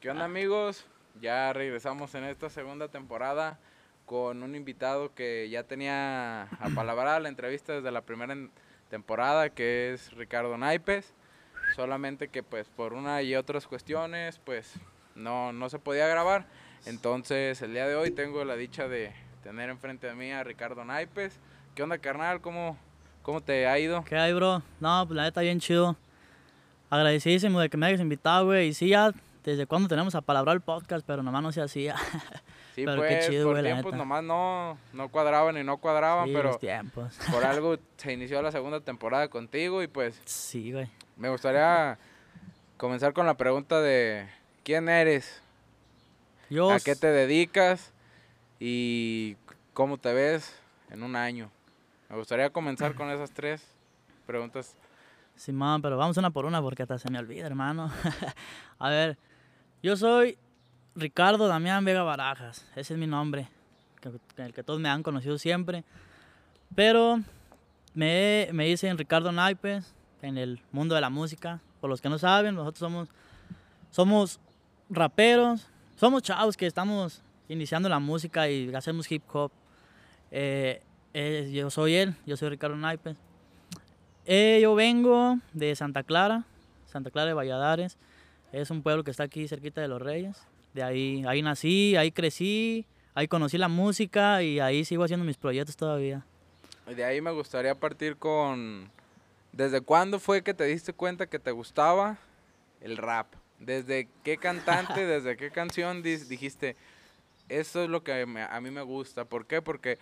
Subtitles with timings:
[0.00, 0.86] ¿Qué onda amigos?
[1.20, 3.58] Ya regresamos en esta segunda temporada
[4.06, 8.34] con un invitado que ya tenía apalabrada la entrevista desde la primera
[8.88, 11.12] temporada, que es Ricardo Naipes.
[11.76, 14.72] Solamente que pues por una y otras cuestiones pues
[15.14, 16.46] no, no se podía grabar.
[16.86, 19.12] Entonces el día de hoy tengo la dicha de
[19.42, 21.38] tener enfrente de mí a Ricardo Naipes.
[21.74, 22.40] ¿Qué onda carnal?
[22.40, 22.78] ¿Cómo,
[23.20, 24.02] cómo te ha ido?
[24.04, 24.62] ¿Qué hay, bro?
[24.80, 25.96] No, pues la neta, bien chido.
[26.88, 28.68] Agradecidísimo de que me hayas invitado, güey.
[28.68, 29.12] Y sí, ya
[29.44, 31.96] desde cuando tenemos a palabra el podcast, pero nomás no se hacía.
[32.74, 36.26] Sí, Pero qué pues chido, por güey, tiempos nomás no, no cuadraban y no cuadraban,
[36.26, 37.18] sí, pero los tiempos.
[37.30, 40.88] por algo se inició la segunda temporada contigo y pues Sí, güey.
[41.16, 41.98] me gustaría
[42.78, 44.26] comenzar con la pregunta de
[44.64, 45.42] ¿quién eres?
[46.48, 47.92] Yo, ¿A qué te dedicas?
[48.60, 49.36] ¿Y
[49.74, 50.54] cómo te ves
[50.90, 51.50] en un año?
[52.08, 53.66] Me gustaría comenzar con esas tres
[54.26, 54.76] preguntas.
[55.34, 57.90] Simón, pero vamos una por una porque hasta se me olvida, hermano.
[58.78, 59.18] a ver,
[59.82, 60.38] yo soy
[60.94, 62.66] Ricardo Damián Vega Barajas.
[62.76, 63.48] Ese es mi nombre,
[64.00, 65.84] que- el que todos me han conocido siempre.
[66.74, 67.20] Pero
[67.94, 71.60] me, me dicen Ricardo Naipes en el mundo de la música.
[71.80, 73.08] Por los que no saben, nosotros somos,
[73.90, 74.40] somos
[74.88, 79.50] raperos, somos chavos que estamos iniciando la música y hacemos hip hop.
[80.30, 83.16] Eh, eh, yo soy él, yo soy Ricardo Naipes.
[84.24, 86.44] Eh, yo vengo de Santa Clara,
[86.86, 87.98] Santa Clara de Valladares.
[88.52, 90.36] Es un pueblo que está aquí cerquita de Los Reyes.
[90.74, 95.36] De ahí, ahí nací, ahí crecí, ahí conocí la música y ahí sigo haciendo mis
[95.36, 96.24] proyectos todavía.
[96.90, 98.90] Y de ahí me gustaría partir con...
[99.52, 102.16] ¿Desde cuándo fue que te diste cuenta que te gustaba
[102.80, 103.26] el rap?
[103.58, 106.74] ¿Desde qué cantante, desde qué canción dijiste,
[107.48, 109.24] eso es lo que me- a mí me gusta?
[109.26, 109.60] ¿Por qué?
[109.60, 109.98] Porque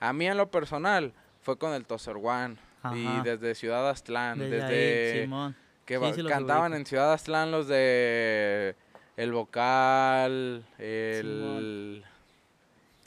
[0.00, 2.56] a mí en lo personal fue con el Tozer One
[2.94, 5.56] y desde Ciudad Aztlán, Desde, desde, ahí, Simón.
[5.84, 6.76] Que Sí, sí cantaban ubico.
[6.80, 8.74] en Ciudad Aztlán los de
[9.16, 12.04] el vocal, el,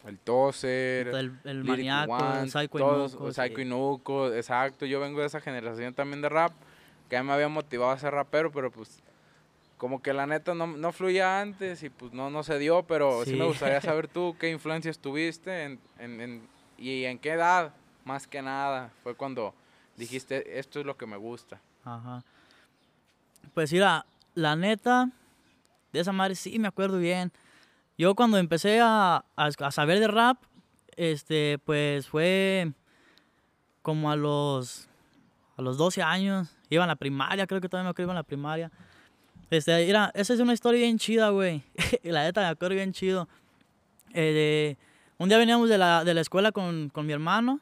[0.05, 1.69] el Tozer, El, el
[2.09, 3.61] One, el Psycho todos, Inuco, Psycho.
[3.61, 4.85] Inuco, exacto.
[4.85, 6.53] Yo vengo de esa generación también de rap,
[7.09, 9.01] que a mí me había motivado a ser rapero, pero pues
[9.77, 13.23] como que la neta no, no fluía antes y pues no, no se dio, pero
[13.25, 13.33] sí.
[13.35, 16.47] me gustaría saber tú qué influencias tuviste en, en- en-
[16.79, 17.73] y en qué edad,
[18.05, 19.53] más que nada, fue cuando
[19.97, 21.59] dijiste, esto es lo que me gusta.
[21.83, 22.23] Ajá.
[23.53, 25.09] Pues mira, la neta,
[25.93, 27.31] de esa madre sí me acuerdo bien.
[27.97, 30.37] Yo cuando empecé a, a, a saber de rap,
[30.95, 32.71] este, pues fue
[33.81, 34.89] como a los,
[35.55, 36.49] a los 12 años.
[36.69, 38.71] Iba en la primaria, creo que todavía me acuerdo iba en la primaria.
[39.49, 41.63] Este, mira, esa es una historia bien chida, güey.
[42.03, 43.29] la neta me acuerdo bien chido.
[44.13, 44.75] Eh,
[45.17, 47.59] un día veníamos de la, de la escuela con, con mi hermano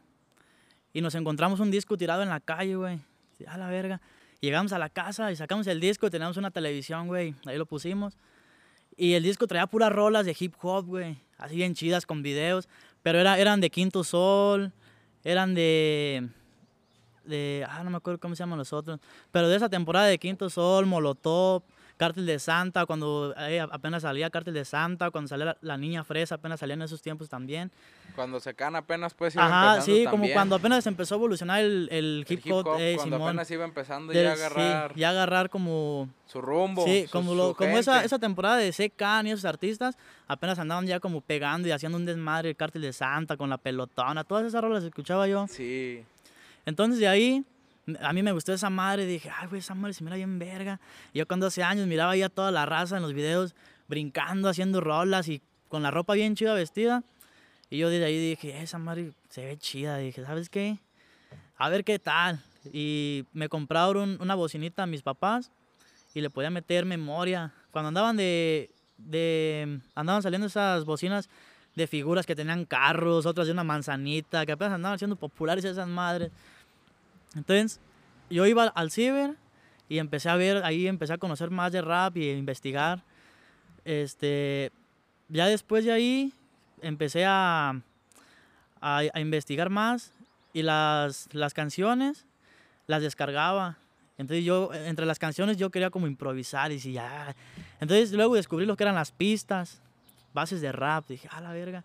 [0.94, 3.00] y nos encontramos un disco tirado en la calle, güey.
[3.47, 4.02] A la verga.
[4.45, 7.33] Llegamos a la casa y sacamos el disco, teníamos una televisión, güey.
[7.47, 8.16] Ahí lo pusimos.
[8.95, 11.17] Y el disco traía puras rolas de hip hop, güey.
[11.39, 12.69] Así bien chidas con videos.
[13.01, 14.72] Pero era, eran de Quinto Sol,
[15.23, 16.29] eran de.
[17.23, 17.66] de.
[17.67, 19.00] Ah, no me acuerdo cómo se llaman los otros.
[19.31, 21.63] Pero de esa temporada de Quinto Sol, Molotov,
[21.97, 26.03] Cártel de Santa, cuando eh, apenas salía Cártel de Santa, cuando salía la, la Niña
[26.03, 27.72] Fresa, apenas salía en esos tiempos también.
[28.16, 31.88] Cuando se can apenas pues iba Ajá, sí, como cuando apenas empezó a evolucionar el,
[31.91, 33.29] el El hip hop, eh, cuando Simón.
[33.29, 36.85] apenas iba empezando Del- ya a sí, agarrar ya agarrar como su rumbo.
[36.85, 39.23] Sí, como, su lo, como esa, esa temporada de C.K.
[39.25, 39.97] y esos artistas
[40.28, 43.57] apenas andaban ya como pegando y haciendo un desmadre, el cártel de Santa con la
[43.57, 45.47] pelotona, todas esas rolas escuchaba yo.
[45.50, 46.03] Sí,
[46.66, 47.44] Entonces de ahí,
[48.01, 50.79] a mí me gustó esa madre, dije, ay, güey, esa madre se mira bien verga.
[51.13, 53.56] Y yo cuando hace años miraba ya toda la raza en los videos
[53.88, 57.03] brincando, haciendo rolas y con la ropa bien chida vestida.
[57.69, 59.97] Y yo desde ahí dije, esa madre se ve chida.
[59.97, 60.79] Dije, ¿sabes qué?
[61.57, 62.41] A ver qué tal.
[62.72, 65.52] Y me compraron una bocinita a mis papás
[66.13, 67.53] y le podía meter memoria.
[67.72, 71.29] Cuando andaban de, de andaban saliendo esas bocinas
[71.75, 75.88] de figuras que tenían carros, otras de una manzanita, que apenas andaban siendo populares esas
[75.88, 76.31] madres.
[77.35, 77.79] Entonces,
[78.29, 79.35] yo iba al ciber
[79.90, 83.03] y empecé a ver, ahí empecé a conocer más de rap y a investigar.
[83.84, 84.72] Este,
[85.29, 86.34] ya después de ahí
[86.82, 87.82] empecé a,
[88.82, 90.11] a, a investigar más
[90.53, 92.26] y las, las canciones
[92.87, 93.78] las descargaba.
[94.17, 97.35] Entonces yo, entre las canciones yo quería como improvisar y si ya.
[97.82, 99.82] Entonces luego descubrí lo que eran las pistas,
[100.34, 101.05] bases de rap.
[101.08, 101.84] Dije, a la verga.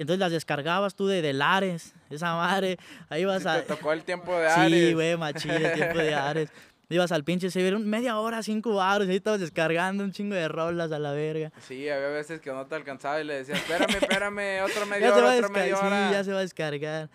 [0.00, 2.78] Entonces las descargabas tú de, de Lares, esa madre.
[3.10, 3.56] Ahí vas sí a...
[3.60, 4.88] te tocó el tiempo de Ares.
[4.88, 6.48] Sí, güey, machín, el tiempo de Ares.
[6.88, 10.48] Ibas al pinche se media hora, cinco baros, y ahí estabas descargando un chingo de
[10.48, 11.52] rolas a la verga.
[11.68, 15.14] Sí, había veces que no te alcanzaba y le decía, espérame, espérame, otra media Ya
[15.14, 16.10] se va hora, a descargar, media sí, hora.
[16.12, 17.10] ya se va a descargar.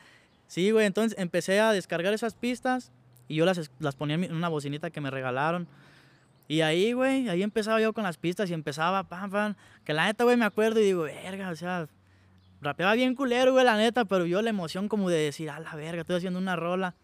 [0.47, 2.91] Sí, güey, entonces empecé a descargar esas pistas
[3.27, 5.67] y yo las, las ponía en una bocinita que me regalaron.
[6.47, 9.55] Y ahí, güey, ahí empezaba yo con las pistas y empezaba, pam, pam.
[9.83, 11.87] Que la neta, güey, me acuerdo y digo, verga, o sea,
[12.65, 15.75] rapeaba bien culero, güey, la neta, pero yo la emoción como de decir, a la
[15.75, 16.95] verga, estoy haciendo una rola.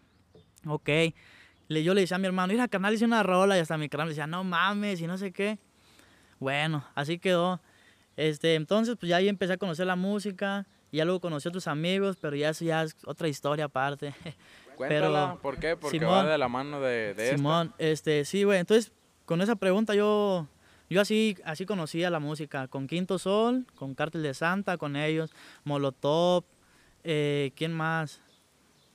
[0.66, 0.88] Ok.
[1.68, 3.88] Le, yo le decía a mi hermano, mira, canal hice una rola y hasta mi
[3.88, 5.58] canal le decía, no mames y no sé qué.
[6.38, 7.60] Bueno, así quedó.
[8.16, 11.50] Este, entonces, pues ya ahí empecé a conocer la música, y ya luego conocí a
[11.50, 14.14] otros amigos, pero ya eso ya es otra historia aparte.
[14.76, 15.76] Cuéntala, ¿por qué?
[15.76, 18.92] Porque va de la mano de, de Simón, este, sí, güey, entonces
[19.24, 20.46] con esa pregunta yo,
[20.92, 25.32] yo así, así conocía la música, con Quinto Sol, con Cártel de Santa, con ellos,
[25.64, 26.44] Molotov,
[27.04, 28.20] eh, ¿quién más?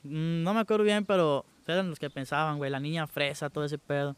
[0.02, 3.64] Mm, no me acuerdo bien, pero eran los que pensaban, güey, la niña fresa, todo
[3.64, 4.16] ese pedo.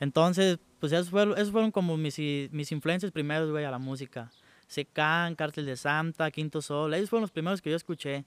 [0.00, 4.30] Entonces, pues esos fueron, esos fueron como mis, mis influencias primeros, güey, a la música.
[4.66, 8.24] Secan, Cártel de Santa, Quinto Sol, ellos fueron los primeros que yo escuché.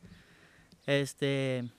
[0.85, 1.69] Este,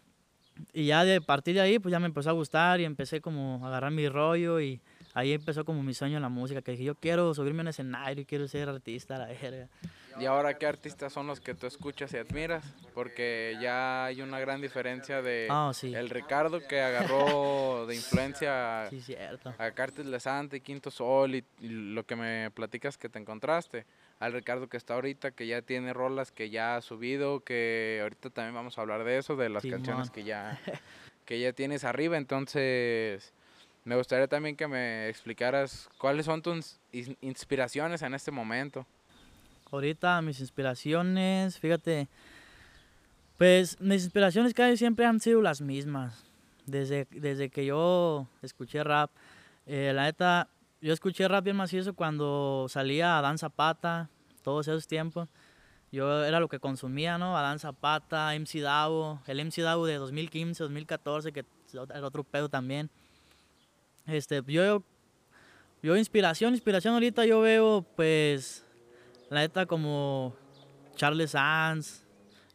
[0.73, 3.65] y ya de partir de ahí, pues ya me empezó a gustar y empecé como
[3.65, 4.81] a agarrar mi rollo y
[5.15, 7.69] ahí empezó como mi sueño en la música, que dije, yo quiero subirme a un
[7.69, 9.69] escenario y quiero ser artista, la verga.
[10.19, 12.65] ¿Y ahora qué artistas son los que tú escuchas y admiras?
[12.95, 19.71] Porque ya hay una gran diferencia de ah, el Ricardo que agarró de influencia a
[19.73, 23.87] Cártel de Santa y Quinto Sol y, lo que me platicas que te encontraste
[24.19, 28.29] al Ricardo que está ahorita, que ya tiene rolas que ya ha subido, que ahorita
[28.29, 30.61] también vamos a hablar de eso, de las canciones que ya,
[31.25, 32.19] que ya tienes arriba.
[32.19, 33.33] Entonces,
[33.85, 36.79] me gustaría también que me explicaras cuáles son tus
[37.21, 38.87] inspiraciones en este momento.
[39.71, 42.09] Ahorita mis inspiraciones, fíjate,
[43.39, 46.25] pues mis inspiraciones casi siempre han sido las mismas.
[46.67, 49.11] Desde, desde que yo escuché rap,
[49.67, 50.49] eh, la neta,
[50.81, 54.09] yo escuché rap bien macizo cuando salía a Dan Zapata,
[54.43, 55.29] todos esos tiempos.
[55.93, 57.37] Yo era lo que consumía, ¿no?
[57.37, 62.91] Adán Zapata, MC Davo, el MC Davo de 2015, 2014, que era otro pedo también.
[64.07, 64.83] Este, yo,
[65.83, 68.65] yo inspiración, inspiración ahorita yo veo, pues,
[69.31, 70.35] la neta como
[70.97, 72.05] Charles Sanz,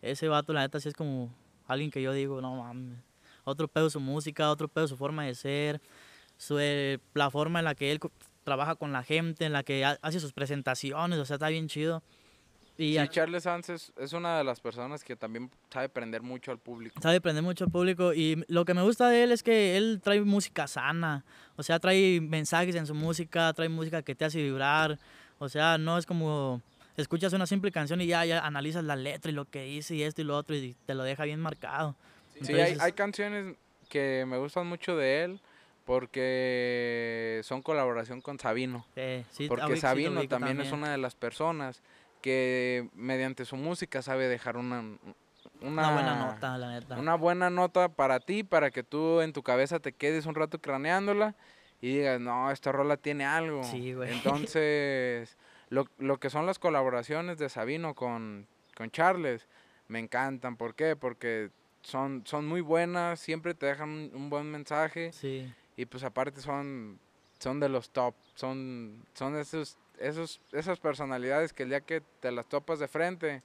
[0.01, 1.33] ese vato, la neta sí es como
[1.67, 2.99] alguien que yo digo, no mames,
[3.43, 5.81] otro pedo su música, otro pedo su forma de ser
[6.37, 7.99] su, eh, la forma en la que él
[8.43, 12.03] trabaja con la gente, en la que hace sus presentaciones, o sea, está bien chido.
[12.77, 16.59] Y sí, Charles Sanz es, una de las personas que también sabe prender mucho al
[16.59, 16.99] público.
[17.01, 20.01] Sabe prender mucho al público y lo que me gusta de él es que él
[20.03, 21.23] trae música sana,
[21.55, 24.99] o sea, trae mensajes en su música, trae música que te hace vibrar,
[25.39, 26.61] o sea, no es como
[26.97, 30.03] escuchas una simple canción y ya, ya analizas la letra y lo que dice y
[30.03, 31.95] esto y lo otro y te lo deja bien marcado.
[32.41, 33.55] Sí, hay, hay canciones
[33.89, 35.39] que me gustan mucho de él,
[35.85, 38.85] porque son colaboración con Sabino.
[39.47, 41.81] porque Sabino también, es una de las personas
[42.25, 44.83] que mediante su música sabe dejar una,
[45.61, 46.97] una, buena nota, la neta.
[46.97, 50.59] Una buena nota para ti, para que tú en tu cabeza te quedes un rato
[50.59, 51.35] craneándola
[51.81, 53.63] y digas, no, esta rola tiene algo.
[53.63, 54.11] Sí, güey.
[54.11, 55.37] Entonces,
[55.69, 59.47] lo, lo que son las colaboraciones de Sabino con, con Charles,
[59.87, 60.57] me encantan.
[60.57, 60.95] ¿Por qué?
[60.95, 61.51] Porque
[61.83, 65.11] son, son muy buenas, siempre te dejan un, un buen mensaje.
[65.13, 66.99] Sí y pues aparte son,
[67.39, 72.31] son de los top, son, son esos, esos, esas personalidades que el día que te
[72.31, 73.43] las topas de frente,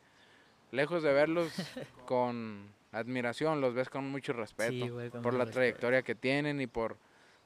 [0.70, 1.52] lejos de verlos
[2.06, 4.86] con admiración, los ves con mucho respeto
[5.22, 6.96] por la trayectoria que tienen y por,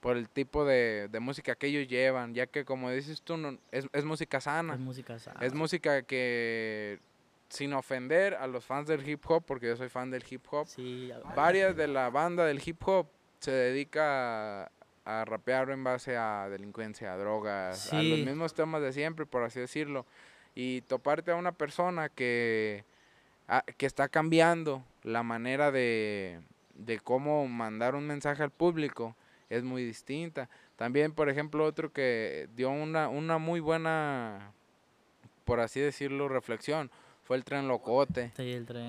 [0.00, 3.86] por el tipo de, música que ellos llevan, ya que como dices tú, no, es,
[3.92, 4.74] es música sana.
[4.74, 5.40] Es música sana.
[5.40, 6.98] Es música que
[7.48, 10.66] sin ofender a los fans del hip hop, porque yo soy fan del hip hop,
[11.36, 13.06] varias de la banda del hip hop
[13.38, 14.72] se dedica
[15.04, 19.42] a, rapear en base a delincuencia, a drogas, a los mismos temas de siempre, por
[19.42, 20.06] así decirlo.
[20.54, 22.84] Y toparte a una persona que,
[23.76, 26.40] que está cambiando la manera de,
[26.74, 29.16] de cómo mandar un mensaje al público
[29.50, 30.48] es muy distinta.
[30.76, 34.52] También, por ejemplo, otro que dio una, una muy buena,
[35.44, 36.90] por así decirlo, reflexión
[37.24, 38.32] fue el tren Locote.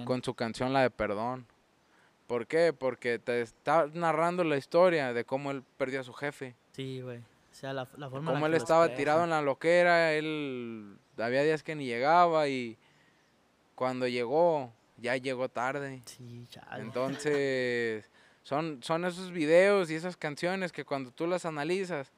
[0.05, 1.47] Con su canción La de Perdón.
[2.27, 2.73] ¿Por qué?
[2.73, 6.55] Porque te está narrando la historia de cómo él perdió a su jefe.
[6.71, 7.19] Sí, güey.
[7.19, 11.63] O sea, la, la forma Cómo él estaba tirado en la loquera, él había días
[11.63, 12.77] que ni llegaba y
[13.75, 16.01] cuando llegó, ya llegó tarde.
[16.05, 16.83] Sí, chale.
[16.83, 18.09] Entonces,
[18.43, 22.11] son, son esos videos y esas canciones que cuando tú las analizas,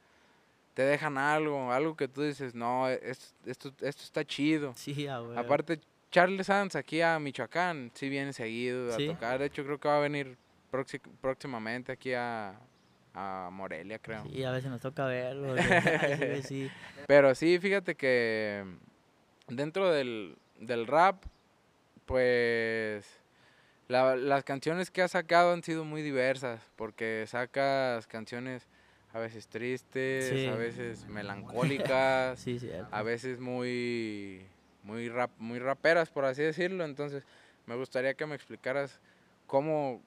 [0.73, 4.73] te dejan algo, algo que tú dices, no, esto, esto, esto está chido.
[4.75, 5.37] Sí, güey.
[5.37, 5.79] Aparte,
[6.17, 9.37] Charles Sanz aquí a Michoacán sí viene seguido a tocar.
[9.37, 10.35] De hecho, creo que va a venir
[11.21, 12.59] próximamente aquí a,
[13.51, 14.23] Morelia, creo.
[14.23, 15.55] Sí, a veces nos toca verlo.
[16.43, 16.71] sí.
[17.05, 18.63] Pero sí, fíjate que
[19.47, 20.37] dentro del,
[20.87, 21.23] rap,
[22.07, 23.05] pues
[23.87, 28.67] las canciones que ha sacado han sido muy diversas, porque sacas canciones
[29.13, 30.47] a veces tristes, Sí.
[30.47, 32.43] a veces melancólicas,
[32.91, 34.47] a veces muy,
[34.87, 36.85] muy, rap, muy raperas, por así decirlo.
[36.85, 37.23] Entonces,
[37.65, 38.99] me gustaría que me explicaras
[39.45, 40.01] cómo,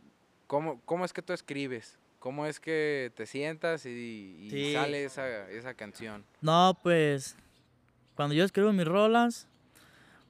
[0.46, 4.72] cómo, cómo es que tú escribes, cómo es que te sientas y, y Sí.
[4.72, 6.24] sale esa, esa canción.
[6.40, 7.36] No, pues
[8.16, 9.46] cuando yo escribo mis rolas,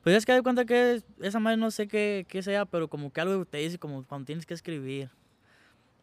[0.02, 3.12] pues es que de cuenta que esa madre no sé qué, qué sea, pero como
[3.12, 5.10] que algo te dice como cuando tienes que escribir.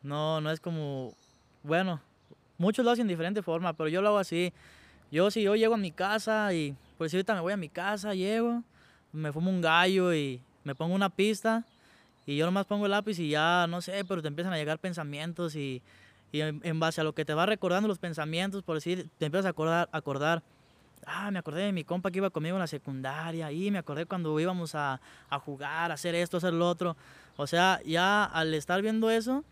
[0.02, 1.14] No, no es como,
[1.64, 2.02] bueno,
[2.58, 4.54] muchos lo hacen de diferente forma, pero yo lo hago así.
[5.12, 7.70] Yo si yo llego a mi casa y pues si ahorita me voy a mi
[7.70, 8.64] casa, llego,
[9.14, 11.66] me fumo un gallo y me pongo una pista
[12.26, 14.80] y yo nomás pongo el lápiz y ya, no sé, pero te empiezan a llegar
[14.80, 15.82] pensamientos y,
[16.34, 19.26] y en, en base a lo que te va recordando los pensamientos, por decir, te
[19.26, 20.44] empiezas a acordar, acordar,
[21.06, 24.06] ah, me acordé de mi compa que iba conmigo en la secundaria, y me acordé
[24.06, 25.00] cuando íbamos a,
[25.30, 26.98] a jugar, a hacer esto, a hacer lo otro.
[27.38, 29.46] O sea, ya al estar viendo eso,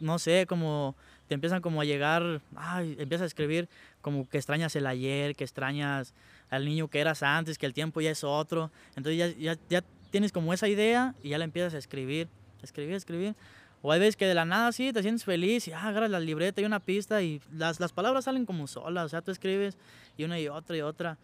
[0.00, 0.96] no sé, como
[1.28, 3.68] te empiezan como a llegar, ay, empiezas a escribir
[4.00, 6.14] como que extrañas el ayer, que extrañas
[6.52, 8.70] al niño que eras antes, que el tiempo ya es otro.
[8.94, 12.28] Entonces ya, ya, ya tienes como esa idea y ya la empiezas a escribir,
[12.62, 13.34] escribir, escribir.
[13.80, 16.20] O hay veces que de la nada sí te sientes feliz y ah, agarras la
[16.20, 19.06] libreta y una pista y las, las palabras salen como solas.
[19.06, 19.78] O sea, tú escribes
[20.18, 21.16] y una y otra y otra.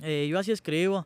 [0.00, 1.04] Eh, yo así escribo.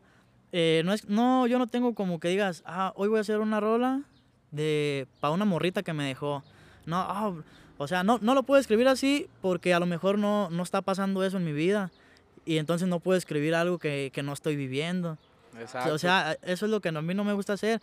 [0.51, 3.39] Eh, no, es, no, yo no tengo como que digas, ah, hoy voy a hacer
[3.39, 4.03] una rola
[4.51, 6.43] de para una morrita que me dejó.
[6.85, 7.33] No, ah,
[7.79, 10.83] o sea, no, no lo puedo escribir así porque a lo mejor no, no está
[10.83, 11.89] pasando eso en mi vida.
[12.49, 15.19] Y entonces no puedo escribir algo que, que no estoy viviendo.
[15.59, 15.93] Exacto.
[15.93, 17.79] O sea, eso es lo que a mí no me gusta hacer.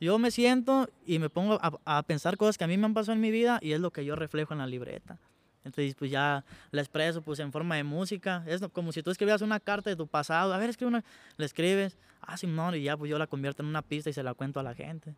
[0.00, 2.94] Yo me siento y me pongo a, a pensar cosas que a mí me han
[2.94, 5.18] pasado en mi vida y es lo que yo reflejo en la libreta.
[5.66, 8.42] Entonces, pues ya la expreso pues en forma de música.
[8.46, 10.54] Es como si tú escribieras una carta de tu pasado.
[10.54, 11.04] A ver, escribe una.
[11.36, 11.98] Le escribes.
[12.22, 12.74] Ah, Simón.
[12.74, 14.74] Y ya pues yo la convierto en una pista y se la cuento a la
[14.74, 15.14] gente.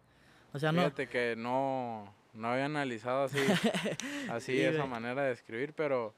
[0.53, 0.81] O sea, no.
[0.81, 3.39] Fíjate que no, no había analizado así,
[4.29, 6.17] así Sí, esa manera de escribir, pero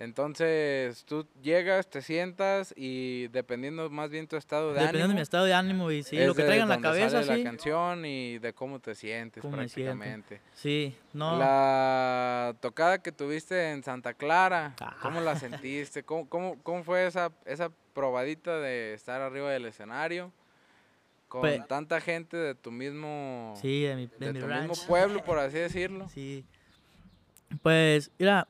[0.00, 5.14] entonces tú llegas, te sientas y dependiendo más bien tu estado de Dependiendo de ánimo,
[5.16, 7.44] mi estado de ánimo y sí, lo que de traiga en la cabeza, sale sí.
[7.44, 10.40] la canción y de cómo te sientes Cómo prácticamente.
[10.54, 11.38] Sí, no.
[11.38, 16.02] La tocada que tuviste en Santa Clara, ¿cómo la sentiste?
[16.02, 20.32] ¿Cómo, cómo, cómo fue esa, esa probadita de estar arriba del escenario
[21.28, 24.68] con Pues- tanta gente de tu mismo, Sí, de mi, de de mi tu ranch.
[24.70, 26.08] mismo pueblo, por así decirlo?
[26.08, 26.44] Sí.
[27.62, 28.48] Pues, mira,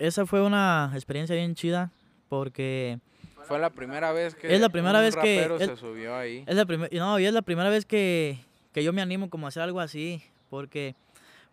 [0.00, 1.90] esa fue una experiencia bien chida
[2.28, 2.98] porque
[3.44, 6.44] Fue la primera vez que Es la primera un vez que- es- se subió ahí.
[6.46, 8.38] es la primera, no, y es la primera vez que,
[8.72, 10.94] que yo me animo como a hacer algo así, porque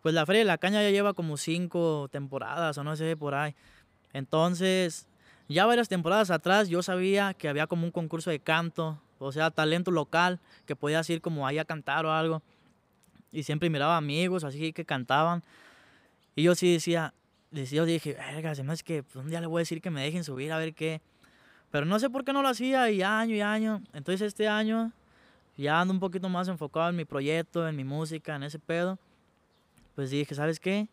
[0.02, 3.34] pues la Feria de la Caña ya lleva como cinco temporadas o no sé, por
[3.36, 3.56] ahí.
[4.14, 5.08] Entonces,
[5.50, 9.50] ya varias temporadas atrás yo sabía que había como un concurso de canto, o sea,
[9.52, 12.42] talento local, que podías ir como ahí a cantar o algo.
[13.32, 15.44] Y siempre miraba amigos así que cantaban.
[16.36, 17.14] Y yo sí decía
[17.52, 19.90] yo dije, verga, se me hace que pues, un día le voy a decir que
[19.90, 21.02] me dejen subir a ver qué.
[21.72, 23.82] Pero no sé por qué no lo hacía y año y año.
[23.94, 24.92] Entonces este año
[25.58, 28.98] ya ando un poquito más enfocado en mi proyecto, en mi música, en ese pedo.
[29.96, 30.88] Pues dije, ¿sabes qué?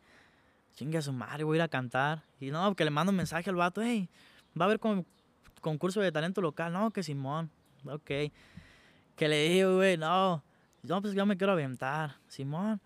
[0.74, 2.22] Chingue a su madre, voy a ir a cantar.
[2.40, 4.08] Y no, que le mando un mensaje al vato, hey,
[4.58, 5.06] va a haber con-
[5.60, 6.72] concurso de talento local.
[6.72, 7.50] No, que Simón,
[7.86, 8.10] ok.
[9.16, 10.42] Que le digo, güey, no,
[10.82, 12.80] no, pues yo me quiero aventar, Simón.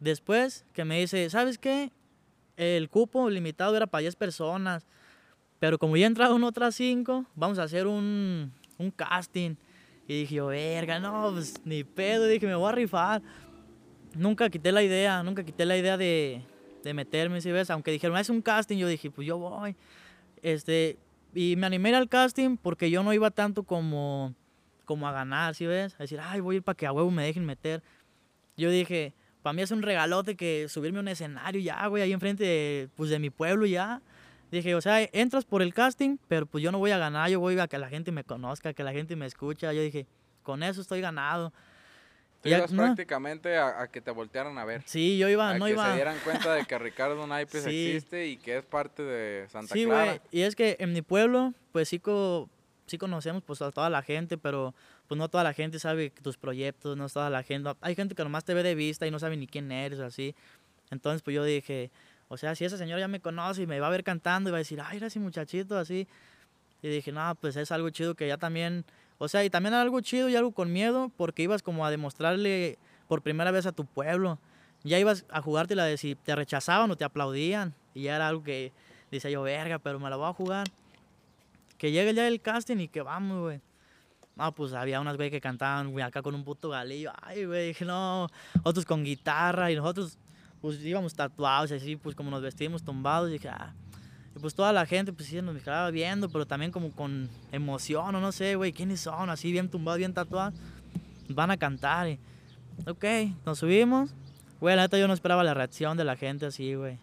[0.00, 1.92] Después que me dice, ¿sabes qué?
[2.56, 4.86] El cupo limitado era para 10 personas.
[5.58, 9.54] Pero como ya entraron otras 5, vamos a hacer un, un casting.
[10.08, 12.26] Y dije yo, verga, no, pues ni pedo.
[12.26, 13.22] Dije, me voy a rifar.
[14.14, 16.42] Nunca quité la idea, nunca quité la idea de,
[16.82, 17.70] de meterme, si ves?
[17.70, 19.76] Aunque dijeron, es un casting, yo dije, pues yo voy.
[20.42, 20.98] Este,
[21.34, 24.34] y me animé al casting porque yo no iba tanto como,
[24.84, 25.94] como a ganar, si ves?
[25.94, 27.82] A decir, ay, voy a ir para que a huevo me dejen meter.
[28.56, 32.12] Yo dije, para mí es un regalote que subirme a un escenario ya, güey, ahí
[32.12, 34.00] enfrente de, pues, de mi pueblo ya.
[34.50, 37.40] Dije, o sea, entras por el casting, pero pues yo no voy a ganar, yo
[37.40, 39.72] voy a que la gente me conozca, que la gente me escucha.
[39.72, 40.06] Yo dije,
[40.42, 41.52] con eso estoy ganado.
[42.42, 42.82] Tú ibas no.
[42.82, 44.82] prácticamente a, a que te voltearan a ver.
[44.84, 45.88] Sí, yo iba, a no que iba.
[45.88, 47.92] se dieran cuenta de que Ricardo Naipes Sí.
[47.92, 50.04] existe y que es parte de Santa Sí, Clara.
[50.04, 50.20] güey.
[50.32, 52.50] Y es que en mi pueblo, pues sí, co-
[52.86, 54.74] sí conocemos pues, a toda la gente, pero
[55.08, 57.70] pues no toda la gente sabe tus proyectos, no toda la gente.
[57.80, 60.34] Hay gente que nomás te ve de vista y no sabe ni quién eres así.
[60.90, 61.90] Entonces, pues yo dije,
[62.28, 64.52] o sea, si esa señora ya me conoce y me va a ver cantando y
[64.52, 66.08] va a decir, ay, era ese muchachito así.
[66.82, 68.84] Y dije, no, pues es algo chido que ya también,
[69.18, 72.78] o sea, y también algo chido y algo con miedo, porque ibas como a demostrarle
[73.06, 74.38] por primera vez a tu pueblo.
[74.82, 77.74] Ya ibas a jugártela de si te rechazaban o te aplaudían.
[77.94, 78.72] Y ya era algo que
[79.10, 80.66] dice yo, verga, pero me la voy a jugar.
[81.78, 83.60] Que llegue el día del casting y que vamos, güey.
[84.36, 87.12] No, pues había unas güey que cantaban, güey, acá con un puto galillo.
[87.20, 88.28] Ay, güey, dije, no.
[88.62, 90.18] Otros con guitarra y nosotros,
[90.60, 93.74] pues íbamos tatuados así, pues como nos vestimos tumbados, dije, ah.
[94.34, 98.14] Y pues toda la gente, pues sí, nos quedaba viendo, pero también como con emoción,
[98.14, 99.28] o no sé, güey, ¿quiénes son?
[99.28, 100.54] Así bien tumbados, bien tatuados.
[101.28, 102.18] Van a cantar y,
[102.86, 103.04] ok,
[103.44, 104.14] nos subimos.
[104.60, 106.98] Güey, la neta yo no esperaba la reacción de la gente así, güey.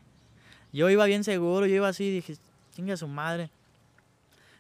[0.72, 2.38] Yo iba bien seguro, yo iba así, dije,
[2.74, 3.52] chinga su madre.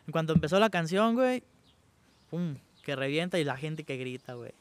[0.06, 1.44] En cuanto empezó la canción, güey,
[2.30, 4.52] pum, que revienta y la gente que grita, güey.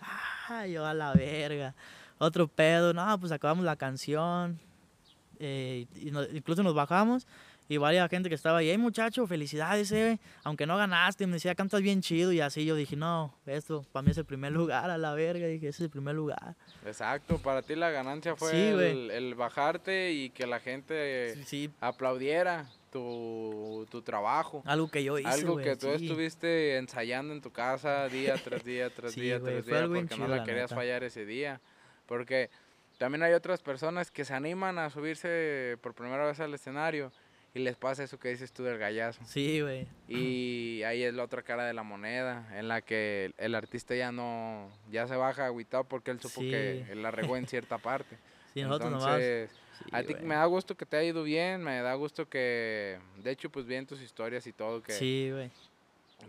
[0.00, 1.74] Ah, yo a la verga.
[2.18, 4.58] Otro pedo, no, pues acabamos la canción.
[5.40, 7.24] eh, y no- incluso nos bajamos
[7.68, 10.18] y varias gente que estaba ahí, hey muchacho, felicidades, eh.
[10.42, 12.64] Aunque no ganaste, me decía, cantas bien chido y así.
[12.64, 15.46] Yo dije, no, esto para mí es el primer lugar, a la verga.
[15.46, 16.56] Dije, ese es el primer lugar.
[16.84, 18.90] Exacto, para ti la ganancia fue Sí, güey.
[18.90, 24.62] el, el bajarte y que la gente Sí, sí, aplaudiera tu, tu trabajo.
[24.66, 26.04] algo que yo hice, Algo güey, que tú sí.
[26.06, 30.00] estuviste ensayando en tu casa día tras día tras Sí, día güey, tras día porque
[30.02, 30.74] no chido, la la querías neta.
[30.76, 31.60] fallar ese día.
[32.06, 32.50] Porque
[32.98, 37.12] también hay otras personas que se animan a subirse por primera vez al escenario
[37.54, 39.20] y les pasa eso que dices tú del gallazo.
[39.24, 39.86] Sí, güey.
[40.08, 44.12] Y ahí es la otra cara de la moneda, en la que el artista ya
[44.12, 46.92] no, ya se baja agüitado porque él supo que Sí.
[46.92, 48.18] él la regó en cierta parte.
[48.54, 49.20] Sí, nosotros nomás.
[49.78, 52.98] Sí, a ti me da gusto que te haya ido bien, me da gusto que,
[53.22, 55.50] de hecho, pues bien tus historias y todo, que Sí, güey.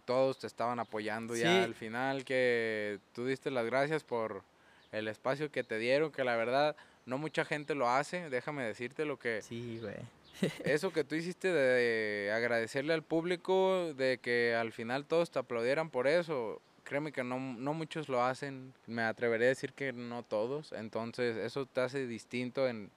[0.05, 1.41] todos te estaban apoyando Sí.
[1.41, 4.43] ya al final, que tú diste las gracias por
[4.91, 6.75] el espacio que te dieron, que la verdad
[7.05, 9.95] no mucha gente lo hace, déjame decirte lo que Sí, güey.
[10.63, 15.89] eso que tú hiciste de agradecerle al público, de que al final todos te aplaudieran
[15.89, 20.23] por eso, créeme que no, no muchos lo hacen, me atreveré a decir que no
[20.23, 22.89] todos, entonces eso te hace distinto en,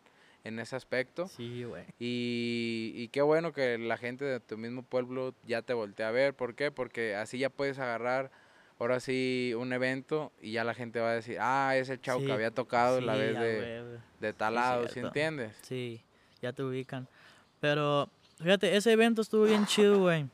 [0.45, 1.29] en ese aspecto.
[1.29, 1.85] Sí, güey.
[1.99, 6.13] Y, y qué bueno que la gente de tu mismo pueblo ya te voltea a
[6.13, 6.35] ver.
[6.35, 6.71] ¿Por qué?
[6.71, 8.31] Porque así ya puedes agarrar
[8.79, 12.25] ahora sí un evento y ya la gente va a decir, ah, es el Sí,
[12.27, 15.57] que había tocado la Sí, vez a de, de tal Sí, ¿sí entiendes?
[15.63, 16.03] Sí,
[16.41, 17.07] ya te ubican.
[17.61, 18.09] Pero,
[18.39, 20.27] fíjate, ese evento estuvo bien chido, güey.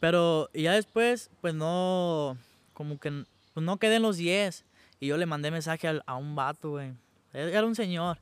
[0.00, 2.36] Pero ya después, pues no,
[2.72, 3.24] como que
[3.54, 4.64] pues no quedé en los 10.
[5.00, 6.88] Y yo le mandé mensaje al- a, un vato, güey.
[7.32, 8.18] Él Era un señor.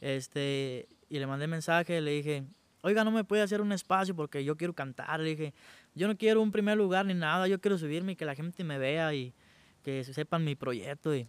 [0.00, 2.44] Este, y le mandé mensaje, le dije,
[2.82, 5.20] oiga, no me puede hacer un espacio porque yo quiero cantar.
[5.20, 5.54] Le dije,
[5.94, 8.64] yo no quiero un primer lugar ni nada, yo quiero subirme y que la gente
[8.64, 9.34] me vea y
[9.82, 11.14] que sepan mi proyecto.
[11.14, 11.28] Y,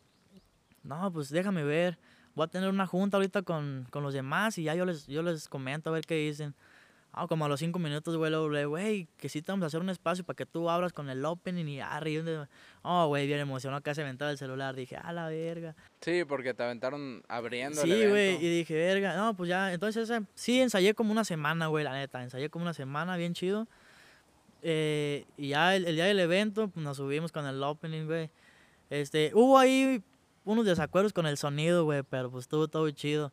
[0.83, 1.97] no, pues déjame ver.
[2.35, 5.21] Voy a tener una junta ahorita con, con los demás y ya yo les, yo
[5.23, 6.55] les comento a ver qué dicen.
[7.11, 9.79] Ah, como a los cinco minutos, güey, luego, güey, que sí te vamos a hacer
[9.81, 11.81] un espacio para que tú abras con el opening y
[12.19, 12.47] un-
[12.83, 14.75] Oh, güey, bien emocionado, casi aventaba el celular.
[14.75, 15.75] Dije, a la verga.
[16.01, 20.11] Sí, porque te aventaron abriendo el Sí, güey, y dije, verga, no, pues ya, entonces
[20.35, 23.67] sí ensayé como una semana, güey, la neta, ensayé como una semana, bien chido.
[24.61, 28.29] Eh, y ya el, el día del evento, pues nos subimos con el opening, güey.
[28.89, 30.03] Este, hubo ahí
[30.45, 33.31] unos desacuerdos con el sonido, güey, pero pues estuvo todo chido.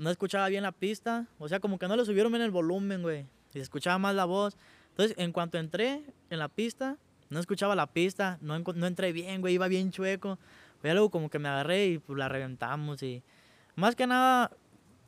[0.00, 3.02] No escuchaba bien la pista, o sea, como que no le subieron bien el volumen,
[3.02, 4.56] güey, y se escuchaba más la voz.
[4.88, 6.96] Entonces, en cuanto entré en la pista,
[7.28, 10.38] no escuchaba la pista, no, no entré bien, güey, iba bien chueco.
[10.82, 13.22] Ya luego como que me agarré y pues la reventamos y...
[13.76, 14.50] Más que nada,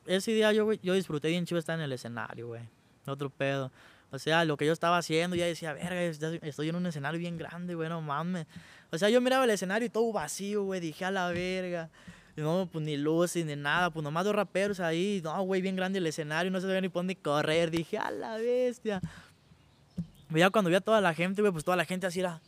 [0.04, 2.60] ese día yo, yo disfruté bien chido estar en el escenario, güey.
[3.06, 3.72] Otro pedo.
[4.10, 7.38] O sea, lo que yo estaba haciendo, ya decía, verga, estoy en un escenario bien
[7.38, 8.46] grande, güey, no mames.
[8.90, 11.88] O sea, yo miraba el escenario y todo vacío, güey, dije, a la verga.
[12.36, 15.20] No, pues ni luces ni nada, pues nomás dos raperos ahí.
[15.22, 17.70] No, güey, bien grande el escenario, no se veía ni por dónde correr.
[17.70, 19.00] Dije, a la bestia.
[20.30, 22.40] Ya cuando vi a toda la gente, güey, pues toda la gente así era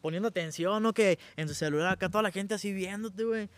[0.00, 0.92] poniendo atención, ¿no?
[0.92, 3.48] Que en su celular acá toda la gente así viéndote, güey.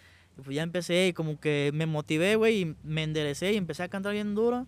[0.43, 3.89] Pues ya empecé y como que me motivé, güey, y me enderecé y empecé a
[3.89, 4.67] cantar bien duro.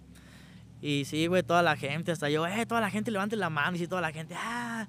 [0.82, 3.76] Y sí, güey, toda la gente, hasta yo, eh, toda la gente levante la mano
[3.76, 4.88] y sí, toda la gente, ah.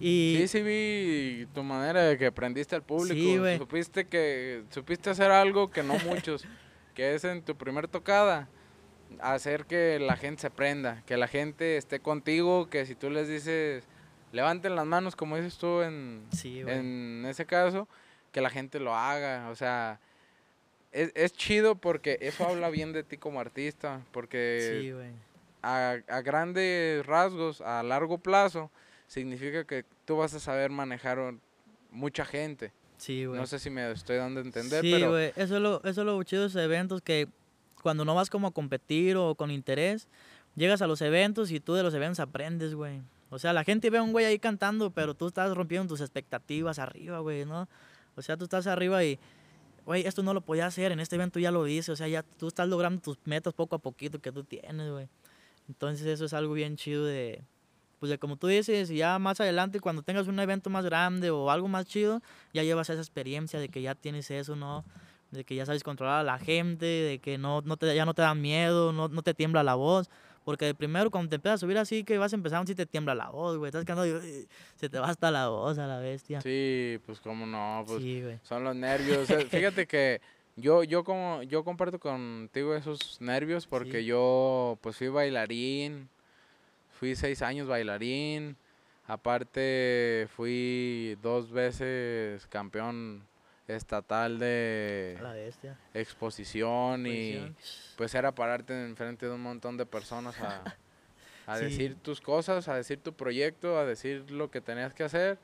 [0.00, 3.14] Y Sí, sí vi tu manera de que prendiste al público.
[3.14, 3.58] Sí, güey.
[3.58, 6.44] supiste que supiste hacer algo que no muchos,
[6.94, 8.48] que es en tu primer tocada,
[9.20, 13.28] hacer que la gente se prenda, que la gente esté contigo, que si tú les
[13.28, 13.84] dices
[14.32, 17.86] levanten las manos como dices tú en, sí, en ese caso,
[18.32, 20.00] que la gente lo haga, o sea,
[20.90, 24.92] es, es chido porque eso habla bien de ti como artista, porque Sí,
[25.62, 28.70] a, a grandes rasgos, a largo plazo,
[29.06, 31.34] significa que tú vas a saber manejar
[31.90, 32.72] mucha gente.
[32.96, 33.38] Sí, güey.
[33.38, 36.00] No sé si me estoy dando a entender, Sí, pero güey, eso es lo, eso
[36.00, 37.28] es lo chido de esos eventos que
[37.82, 40.08] cuando no vas como a competir o con interés,
[40.56, 43.02] llegas a los eventos y tú de los eventos aprendes, güey.
[43.30, 46.00] O sea, la gente ve a un güey ahí cantando, pero tú estás rompiendo tus
[46.00, 47.68] expectativas arriba, güey, ¿no?
[48.14, 49.18] O sea, tú estás arriba y,
[49.84, 52.22] güey, esto no lo podía hacer, en este evento ya lo hice, o sea, ya
[52.22, 55.08] tú estás logrando tus metas poco a poquito que tú tienes, güey.
[55.68, 57.42] Entonces eso es algo bien chido de,
[58.04, 61.50] pues de como tú dices, ya más adelante cuando tengas un evento más grande o
[61.50, 62.20] algo más chido,
[62.52, 64.84] ya llevas esa experiencia de que ya tienes eso, ¿no?
[65.30, 68.12] de que ya sabes controlar a la gente, de que no, no te, ya no
[68.12, 70.10] te da miedo, no, no te tiembla la voz.
[70.44, 72.84] Porque de primero cuando te empiezas a subir así, que vas a empezar, si te
[72.84, 73.70] tiembla la voz, güey.
[73.70, 76.42] Estás cantando y se te va hasta la voz a la bestia.
[76.42, 79.30] Sí, pues cómo no, pues Sí, son los nervios.
[79.30, 80.20] Eh, Fíjate que
[80.56, 84.06] yo, yo como, yo comparto contigo esos nervios porque Sí.
[84.08, 86.10] yo pues fui bailarín,
[87.04, 88.56] fui seis años bailarín,
[89.06, 93.26] aparte fui dos veces campeón
[93.68, 95.76] estatal de la bestia.
[95.92, 97.54] exposición y
[97.98, 100.64] pues era pararte enfrente de un montón de personas a,
[101.46, 101.64] a Sí.
[101.66, 105.36] decir tus cosas, a decir tu proyecto, a decir lo que tenías que hacer.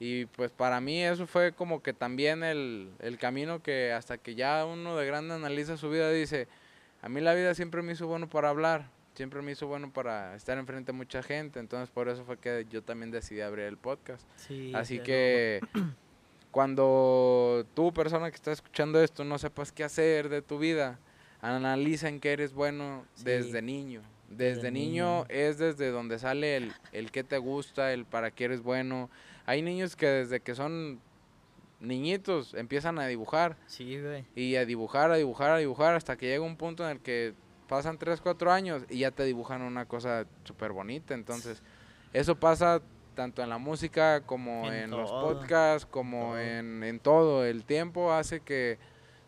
[0.00, 4.34] Y pues para mí eso fue como que también el, el camino que hasta que
[4.34, 6.48] ya uno de grande analiza su vida dice,
[7.02, 10.34] a mí la vida siempre me hizo bueno para hablar, siempre me hizo bueno para
[10.34, 13.76] estar enfrente de mucha gente, entonces por eso fue que yo también decidí abrir el
[13.76, 14.26] podcast.
[14.36, 15.60] Sí, Así pero- que
[16.50, 20.98] cuando tú, persona que está escuchando esto, no sepas qué hacer de tu vida,
[21.40, 23.24] analiza en qué eres bueno Sí.
[23.24, 24.02] desde niño.
[24.30, 25.26] Desde, Desde niño, niño.
[25.28, 29.08] es desde donde sale el, el qué te gusta, el para qué eres bueno.
[29.46, 31.00] Hay niños que desde que son
[31.80, 34.24] niñitos empiezan a dibujar Sí, güey.
[34.34, 37.34] y a dibujar, a dibujar, a dibujar hasta que llega un punto en el que
[37.68, 41.14] pasan 3, 4 años y ya te dibujan una cosa súper bonita.
[41.14, 41.62] Entonces,
[42.12, 42.80] eso pasa
[43.14, 46.38] tanto en la música como en, En los podcasts, como todo.
[46.40, 47.44] En, en todo.
[47.44, 48.78] El tiempo hace que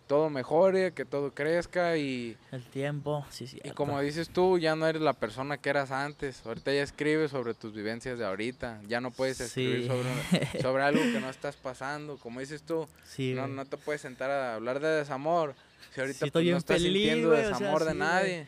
[0.07, 3.61] todo mejore, que todo crezca y, El tiempo, sí, sí.
[3.63, 6.45] y como dices tú, ya no eres la persona que eras antes.
[6.45, 8.81] Ahorita ya escribes sobre tus vivencias de ahorita.
[8.89, 9.87] Ya no puedes escribir Sí.
[9.89, 12.17] sobre, sobre algo que no estás pasando.
[12.17, 15.55] Como dices tú, Sí, no, no te puedes sentar a hablar de desamor.
[15.95, 18.47] Si ahorita Sí, pues, no estás feliz, sintiendo güey, o sea, desamor de sí, nadie.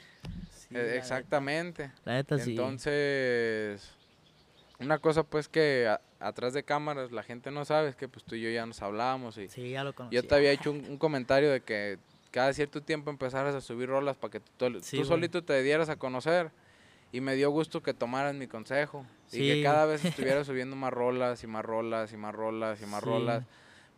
[0.54, 0.94] Sí, Eh, la neta.
[0.96, 1.90] Exactamente.
[2.04, 2.50] La neta sí.
[2.50, 3.90] Entonces,
[4.78, 8.24] una cosa pues que a- atrás de cámaras la gente no sabe es que pues
[8.24, 10.14] tú y yo ya nos hablábamos y Sí, ya lo conocí.
[10.14, 11.98] yo te había hecho un, un comentario de que
[12.30, 15.08] cada cierto tiempo empezaras a subir rolas para que tú, tú Sí, güey.
[15.08, 16.50] solito te dieras a conocer.
[17.14, 19.04] Y me dio gusto que tomaras mi consejo.
[19.30, 19.62] Y que Sí.
[19.62, 20.02] cada vez
[20.38, 23.06] estuvieras subiendo más rolas y más rolas y más rolas y más Sí.
[23.06, 23.44] rolas.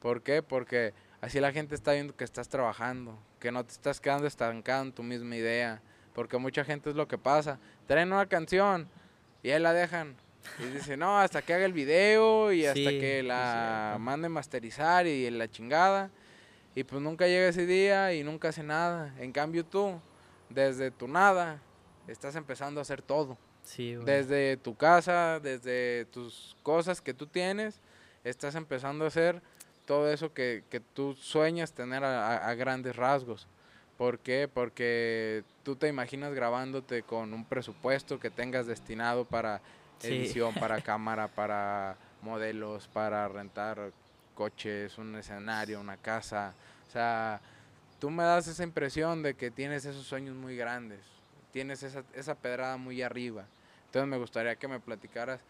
[0.01, 0.43] ¿Por qué?
[0.43, 0.93] Porque
[1.25, 4.93] así la gente está viendo que estás trabajando, que no te estás quedando estancado en
[4.93, 5.81] tu misma idea.
[6.13, 7.59] Porque mucha gente es lo que pasa.
[7.87, 8.89] Traen una canción
[9.43, 10.17] y ahí la dejan.
[10.59, 15.07] Y dicen, no, hasta que haga el video y hasta Sí, que la mande masterizar
[15.07, 16.11] y la chingada.
[16.75, 19.15] Y pues nunca llega ese día y nunca hace nada.
[19.19, 19.99] En cambio tú,
[20.51, 21.61] desde tu nada,
[22.07, 23.39] estás empezando a hacer todo.
[23.63, 24.05] Sí, güey.
[24.05, 27.81] Desde tu casa, desde tus cosas que tú tienes,
[28.23, 29.41] estás empezando a hacer
[29.87, 33.47] todo eso que, que tú sueñas tener a, a- grandes rasgos.
[33.97, 34.49] ¿Por qué?
[34.53, 39.61] Porque tú te imaginas grabándote con un presupuesto que tengas destinado para
[40.01, 40.09] Sí.
[40.09, 43.93] edición, para cámara, para modelos, para rentar
[44.35, 46.53] coches, un escenario, una casa.
[46.89, 47.41] O sea,
[48.01, 51.01] tú me das esa impresión de que tienes esos sueños muy grandes,
[51.53, 53.45] tienes esa, esa pedrada muy arriba.
[53.87, 55.41] Entonces me gustaría que me platicaras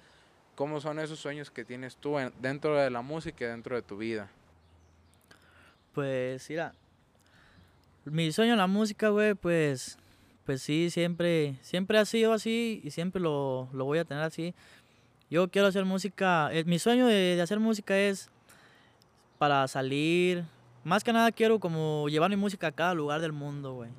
[0.55, 3.83] cómo son esos sueños que tienes tú en- dentro de la música y dentro de
[3.83, 4.29] tu vida.
[5.93, 6.73] Pues, mira.
[8.05, 9.99] Mi sueño en la música, güey, pues.
[10.45, 11.55] Pues sí, siempre.
[11.63, 14.55] Siempre ha sido así y siempre lo, lo voy a tener así.
[15.31, 16.51] Yo quiero hacer música.
[16.53, 18.31] eh, mi sueño de, de hacer música es.
[19.39, 20.45] Para salir.
[20.85, 23.91] Más que nada quiero como llevar mi música a cada lugar del mundo, güey.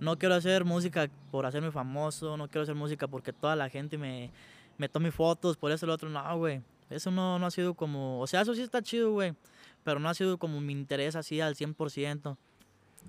[0.00, 2.36] No quiero hacer música por hacerme famoso.
[2.36, 4.30] No quiero hacer música porque toda la gente me,
[4.78, 5.56] me tome fotos.
[5.56, 6.62] Por eso el otro, no, güey.
[6.90, 8.20] Eso no, no ha sido como.
[8.20, 9.34] O sea, eso sí está chido, güey
[9.84, 12.36] pero no ha sido como mi interés así al 100%.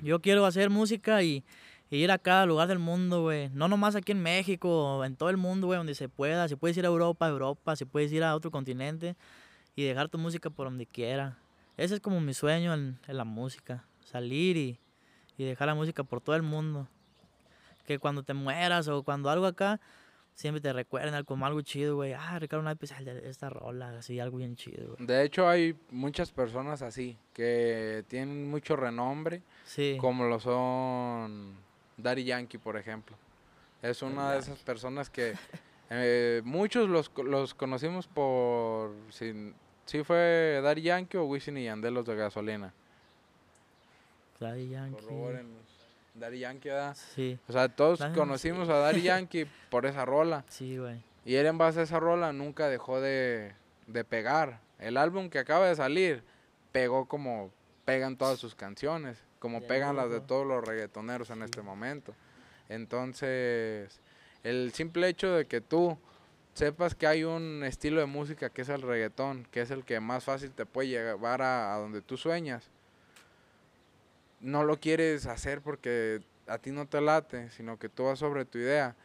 [0.02, 1.44] Yo quiero hacer música y,
[1.90, 3.50] ir a cada lugar del mundo, güey.
[3.50, 6.48] No nomás aquí en México, en todo el mundo, güey, donde se pueda.
[6.50, 7.76] Si puedes ir a Europa, Europa.
[7.78, 9.16] Si puedes ir a otro continente
[9.76, 11.40] y dejar tu música por donde quiera.
[11.78, 13.86] Ese es como mi sueño en, la música.
[14.04, 14.78] Salir y
[15.38, 16.90] dejar la música por todo el mundo.
[17.86, 19.80] Que cuando te mueras o cuando algo acá,
[20.36, 22.14] siempre te recuerden como algo chido, güey.
[22.14, 25.08] Ah, Ricardo Naipes, de esta rola, así, algo bien chido, güey.
[25.08, 29.98] De hecho hay muchas personas así, que tienen mucho renombre, Sí.
[30.00, 31.56] como lo son
[31.98, 33.16] Daddy Yankee, por ejemplo.
[33.82, 35.34] Es una de esas personas que
[35.90, 39.54] eh, muchos los, los conocimos por si,
[39.86, 42.74] si fue Daddy Yankee o Wisin y Yandel los de gasolina.
[44.40, 44.98] Daddy Yankee.
[46.16, 46.96] Daddy Yankee, ¿verdad?
[47.16, 50.44] Sí, O sea, todos conocimos a Daddy Yankee por esa rola.
[50.50, 51.04] sí, güey.
[51.26, 53.54] Y él en base a esa rola nunca dejó de,
[53.88, 54.60] de pegar.
[54.78, 56.24] El álbum que acaba de salir
[56.72, 57.52] pegó como
[57.84, 62.14] pegan todas sus canciones, como Ya pegan las de todos los reggaetoneros en este momento.
[62.70, 64.00] Entonces,
[64.44, 65.98] el simple hecho de que tú
[66.54, 70.00] sepas que hay un estilo de música que es el reggaetón, que es el que
[70.00, 72.70] más fácil te puede llevar a, a donde tú sueñas,
[74.46, 78.46] no lo quieres hacer porque a ti no te late, sino que tú vas sobre
[78.46, 78.96] tu idea.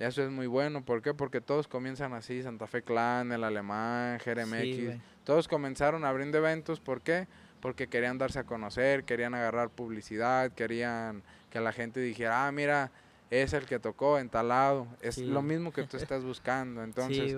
[0.00, 0.84] Eso es muy bueno.
[0.84, 1.14] ¿Por qué?
[1.14, 2.42] Porque todos comienzan así.
[2.42, 4.98] Santa Fe Clan, El Alemán, Jeremex.
[5.24, 6.80] todos comenzaron abriendo eventos.
[6.80, 7.28] ¿Por qué?
[7.60, 12.90] Porque querían darse a conocer, querían agarrar publicidad, querían que la gente dijera, ah, mira,
[13.30, 14.88] es el que tocó en tal lado.
[15.02, 16.82] Es lo mismo que tú estás buscando.
[16.82, 17.36] Entonces,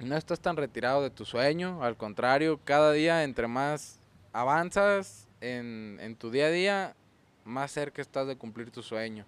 [0.00, 1.84] no estás tan retirado de tu sueño.
[1.84, 4.00] Al contrario, cada día entre más
[4.32, 6.96] avanzas en, en tu día a día,
[7.44, 9.24] más cerca estás de cumplir tu sueño.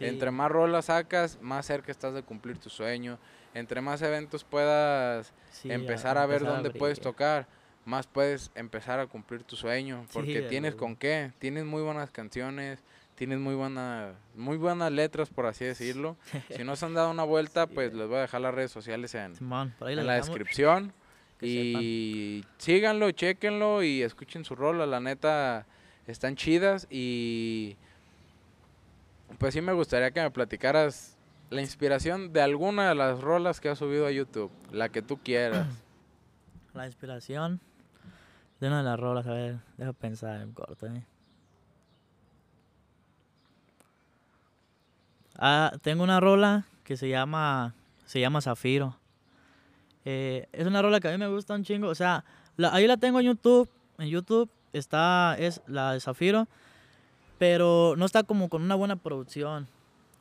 [0.00, 3.18] Entre más rolas sacas, más cerca estás de cumplir tu sueño.
[3.54, 5.32] Entre más eventos puedas
[5.64, 7.46] empezar a, ver dónde puedes tocar,
[7.84, 10.06] más puedes empezar a cumplir tu sueño.
[10.12, 12.82] Porque tienes con qué, tienes muy buenas canciones,
[13.14, 16.16] tienes muy buenas, muy buenas letras, por así decirlo.
[16.56, 19.14] si no se han dado una vuelta, pues les voy a dejar las redes sociales
[19.14, 20.92] en, en la descripción.
[21.42, 24.86] Y síganlo, chequenlo y escuchen su rola.
[24.86, 25.66] La neta,
[26.06, 27.76] están chidas y
[29.38, 31.16] pues sí me gustaría que me platicaras
[31.50, 35.18] la inspiración de alguna de las rolas que has subido a YouTube, la que tú
[35.18, 35.66] quieras.
[36.74, 37.60] La inspiración
[38.58, 40.86] de una de las rolas, a ver, deja pensar en corto.
[40.86, 41.04] ¿eh?
[45.36, 47.74] Ah, tengo una rola que se llama
[48.06, 48.96] se llama Zafiro.
[50.04, 52.24] Eh, es una rola que a mí me gusta un chingo, o sea,
[52.72, 56.48] ahí la tengo en YouTube, en YouTube está es la de Zafiro
[57.42, 59.66] pero no está como con una buena producción.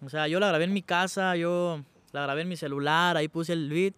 [0.04, 3.28] O sea, yo la grabé en mi casa, yo la grabé en mi celular, ahí
[3.28, 3.94] puse el beat.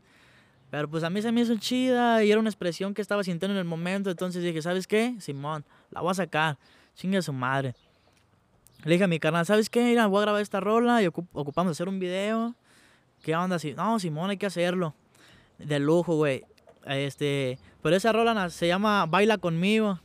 [0.69, 3.53] Pero pues a mí se me hizo chida y era una expresión que estaba sintiendo
[3.53, 4.09] en el momento.
[4.09, 5.15] Entonces dije, ¿sabes qué?
[5.21, 6.57] Simón, la voy a sacar.
[6.95, 7.75] Chingue a su madre.
[8.83, 9.81] Le dije a mi carnal, ¿sabes qué?
[9.85, 12.55] Mira, voy a grabar esta rola y ocupamos hacer un video.
[13.21, 13.55] ¿Qué onda?
[13.77, 14.93] No, Simón, hay que hacerlo.
[15.59, 16.43] De lujo, güey.
[16.85, 19.99] Este, pero esa rola se llama Baila conmigo.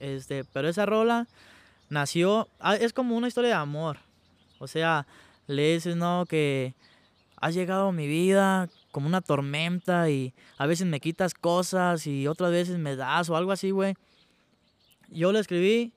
[0.00, 1.26] Este, pero esa rola
[1.88, 3.98] nació, ah, es como una historia de amor.
[4.58, 5.06] O sea,
[5.46, 6.74] le dices, no, que
[7.40, 12.26] has llegado a mi vida como una tormenta y a veces me quitas cosas y
[12.26, 13.94] otras veces me das o algo así, güey.
[15.10, 15.92] Yo le escribí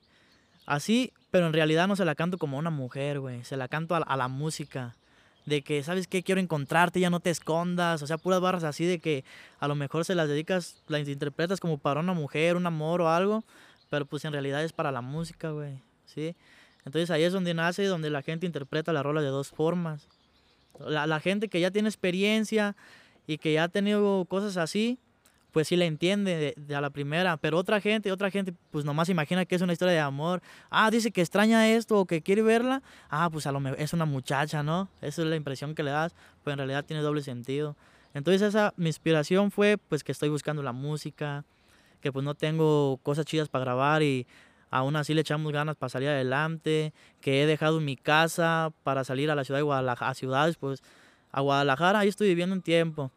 [0.65, 3.43] así, pero en realidad no se la canto como una mujer, güey.
[3.43, 4.95] Se la canto a, la música.
[5.49, 6.21] De que, ¿sabes qué?
[6.21, 8.01] Quiero encontrarte, ya no te escondas.
[8.01, 9.23] O sea, puras barras así de que
[9.59, 13.09] a lo mejor se las dedicas, las interpretas como para una mujer, un amor o
[13.09, 13.43] algo.
[13.89, 15.81] Pero pues en realidad es para la música, güey.
[16.05, 16.35] ¿Sí?
[16.85, 20.07] Entonces ahí es donde nace, donde la gente interpreta la rola de dos formas.
[20.79, 22.75] La, la, gente que ya tiene experiencia
[23.27, 24.97] y que ya ha tenido cosas así,
[25.51, 27.37] pues sí la entiende de, a la primera.
[27.37, 30.41] Pero otra gente, otra gente, pues nomás imagina que es una historia de amor.
[30.69, 32.81] Ah, dice que extraña esto o que quiere verla.
[33.09, 34.89] Ah, pues a lo mejor es una muchacha, ¿no?
[35.01, 37.75] Esa es la impresión que le das, pues en realidad tiene doble sentido.
[38.13, 41.45] Entonces esa mi inspiración fue pues que estoy buscando la música,
[42.01, 44.25] que pues no tengo cosas chidas para grabar y
[44.71, 49.29] aún así le echamos ganas para salir adelante, que he dejado mi casa para salir
[49.31, 50.81] a la ciudad de Guadalajara, a ciudades, pues
[51.31, 53.11] a Guadalajara, ahí estoy viviendo un tiempo.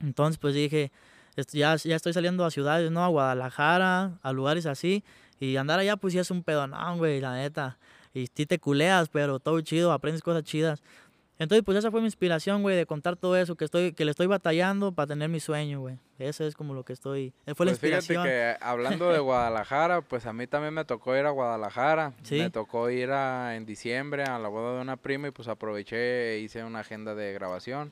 [0.00, 0.90] Entonces pues dije,
[1.52, 3.04] ya, ya estoy saliendo a ciudades, ¿no?
[3.04, 5.04] A Guadalajara, a lugares así,
[5.40, 7.78] y andar allá pues ya es un pedonón, güey, la neta.
[8.12, 10.82] Y sí te culeas, pero todo chido, aprendes cosas chidas.
[11.36, 14.12] Entonces, pues esa fue mi inspiración, güey, de contar todo eso, que estoy que le
[14.12, 15.98] estoy batallando para tener mi sueño, güey.
[16.20, 17.32] Eso es como lo que estoy...
[17.44, 18.22] Fue la pues inspiración.
[18.22, 22.12] Fíjate que hablando de Guadalajara, pues a mí también me tocó ir a Guadalajara.
[22.22, 22.38] ¿Sí?
[22.38, 26.34] Me tocó ir a, en diciembre a la boda de una prima y pues aproveché
[26.34, 27.90] e hice una agenda de grabación.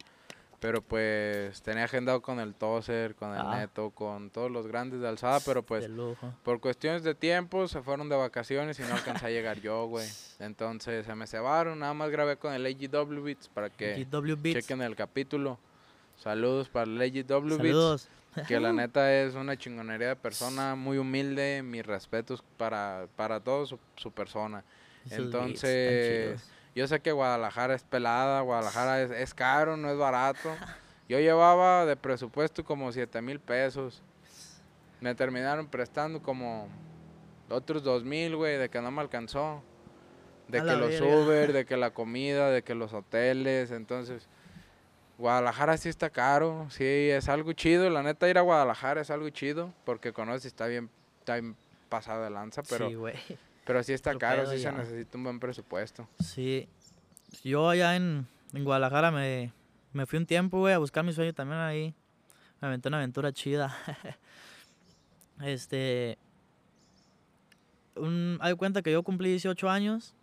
[0.63, 3.57] Pero pues tenía agendado con el Toser, con el ah.
[3.59, 5.91] Neto, con todos los grandes de alzada, pero pues
[6.45, 10.07] por cuestiones de tiempo se fueron de vacaciones y no alcancé a llegar yo, güey.
[10.39, 14.07] Entonces se me cebaron, nada más grabé con el AGW Beats para que
[14.53, 15.59] chequen el capítulo.
[16.17, 18.09] Saludos para el AGW Beats.
[18.47, 23.67] Que la neta es una chingonería de persona, muy humilde, mis respetos para, para toda
[23.67, 24.63] su, persona.
[25.11, 26.41] Entonces
[26.75, 30.49] yo sé que Guadalajara es pelada, Guadalajara es, caro, no es barato.
[31.09, 34.03] Yo llevaba de presupuesto como 7 mil pesos.
[35.01, 36.69] Me terminaron prestando como
[37.51, 39.63] otros 2 mil, güey, de que no me alcanzó.
[40.49, 43.71] De que los Uber, de que la comida, de que los hoteles.
[43.73, 44.27] Entonces,
[45.19, 46.69] Guadalajara sí está caro.
[46.71, 47.91] Sí, es algo chido.
[47.91, 49.75] La neta, ir a Guadalajara es algo chido.
[49.85, 51.57] Porque conoces, está bien, está bien
[51.91, 52.63] pasado de lanza.
[52.63, 53.17] Pero sí, güey
[53.65, 56.09] pero sí está caro, sí se necesita un buen presupuesto.
[56.19, 56.69] Sí.
[57.45, 59.53] Yo allá en, Guadalajara me,
[60.07, 61.95] fui un tiempo, güey, a buscar mi sueño también ahí.
[62.61, 63.75] Me aventé una aventura chida.
[65.43, 66.19] este.
[67.95, 70.15] Un, hay cuenta que yo cumplí 18 años.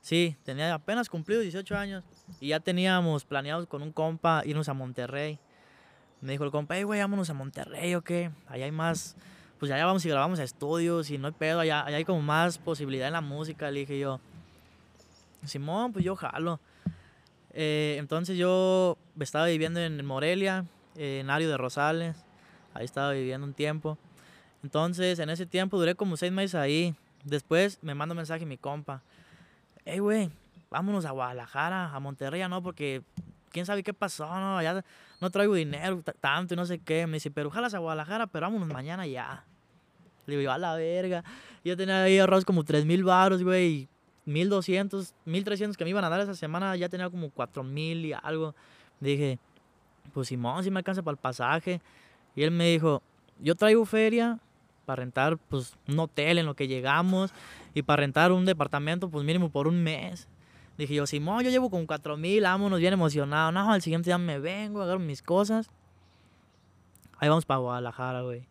[0.00, 2.04] Sí, tenía apenas cumplido 18 años.
[2.40, 5.38] Y ya teníamos planeados con un compa irnos a Monterrey.
[6.20, 8.30] Me dijo el compa, hey, güey, vámonos a Monterrey o qué.
[8.48, 9.16] Allá hay más
[9.58, 12.22] pues allá vamos y grabamos a estudios y no hay pedo, allá, allá hay como
[12.22, 14.20] más posibilidad en la música, le dije yo.
[15.44, 16.60] Simón, pues yo jalo.
[17.52, 20.64] Eh, entonces yo estaba viviendo en Morelia,
[20.96, 22.16] en Ario de Rosales,
[22.74, 23.98] ahí estaba viviendo un tiempo.
[24.62, 26.94] Entonces en ese tiempo duré como seis meses ahí.
[27.24, 29.02] Después me manda un mensaje mi compa.
[29.84, 30.30] Hey, güey,
[30.70, 33.02] vámonos a Guadalajara, a Monterrey, no, porque
[33.50, 34.84] quién sabe qué pasó, no, ya
[35.20, 37.06] no traigo dinero tanto y no sé qué.
[37.06, 39.44] Me dice, pero ojalá a Guadalajara, pero vámonos mañana ya.
[40.26, 41.24] Le digo, a la verga.
[41.64, 43.88] Yo tenía ahí ahorrados como 3 mil baros, güey.
[44.26, 48.54] 1200, 1300 que me iban a dar esa semana, ya tenía como 4000 y algo.
[49.00, 49.38] Dije,
[50.12, 51.80] pues Simón, si me alcanza para el pasaje.
[52.36, 53.02] Y él me dijo,
[53.40, 54.38] yo traigo feria
[54.84, 57.32] para rentar pues un hotel en lo que llegamos
[57.74, 60.28] y para rentar un departamento pues mínimo por un mes.
[60.78, 63.50] Dije yo, Simón, yo llevo con 4000, vámonos bien emocionado.
[63.50, 65.68] No, al siguiente día me vengo, agarro mis cosas.
[67.18, 68.46] Ahí vamos para Guadalajara, güey.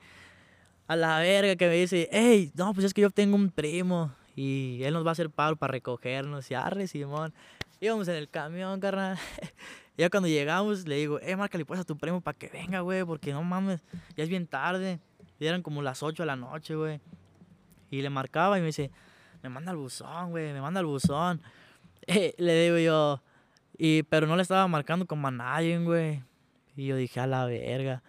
[0.88, 4.12] A la verga que me dice, hey, no, pues es que yo tengo un primo
[4.36, 6.52] y él nos va a hacer paro para recogernos.
[6.52, 7.34] Y arre, Simón.
[7.80, 9.18] Íbamos en el camión, carnal.
[9.98, 13.06] ya cuando llegamos, le digo, eh, márcale pues a tu primo para que venga, güey,
[13.06, 13.82] porque no mames,
[14.18, 15.00] ya es bien tarde.
[15.40, 17.00] Y eran como las 8 de la noche, güey.
[17.90, 18.92] Y le marcaba y me dice,
[19.44, 21.42] me manda al buzón, güey, me manda al buzón.
[22.08, 23.22] Eh, le digo yo,
[23.78, 26.24] y, pero no le estaba marcando como a nadie, güey.
[26.76, 28.04] Y yo dije, a la verga.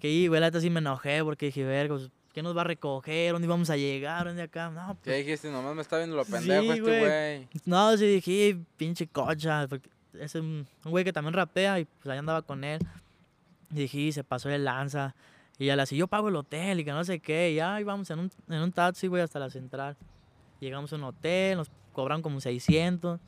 [0.00, 3.32] Que, güey, la sí me enojé porque dije, verga, pues, ¿Quién nos va a recoger?
[3.32, 4.26] ¿Dónde vamos a llegar?
[4.26, 4.68] ¿Dónde acá?
[4.68, 5.04] No, pues...
[5.04, 5.52] ¿Qué dijiste?
[5.52, 7.48] Nomás me está viendo lo pendejo este güey.
[7.64, 9.68] No, sí dije, pinche cocha.
[9.68, 12.80] Porque es un, güey que también rapea y pues ahí andaba con él.
[13.70, 15.14] Y dije, se pasó de lanza.
[15.58, 17.52] Y ya le decía, yo pago el hotel y que no sé qué.
[17.52, 19.96] Y ahí vamos en un, en un taxi, güey, hasta la central.
[20.58, 23.20] Llegamos a un hotel, nos cobraron como 600.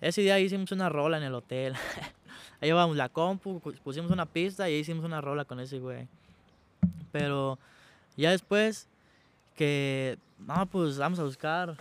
[0.00, 1.74] Ese día hicimos una rola en el hotel.
[2.60, 6.06] ahí llevamos la compu, pusimos una pista y hicimos una rola con ese güey.
[7.10, 7.58] Pero
[8.16, 8.88] ya después
[9.56, 11.76] que, no, pues vamos a buscar.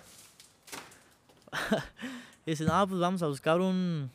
[2.45, 4.09] dice, no, pues vamos a buscar un,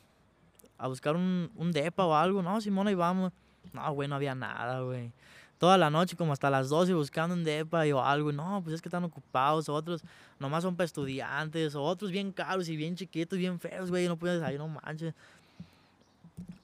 [0.78, 2.42] a buscar un, un depa o algo.
[2.42, 3.32] No, Simón, ahí vamos.
[3.72, 5.12] No, güey, no había nada, güey.
[5.58, 8.30] Toda la noche, como hasta las 12, buscando un depa o algo.
[8.32, 9.68] No, pues es que están ocupados.
[9.68, 10.02] Otros
[10.38, 11.74] nomás son para estudiantes.
[11.74, 14.06] Otros bien caros y bien chiquitos, bien feos, güey.
[14.06, 15.14] No puedes salir, no manches.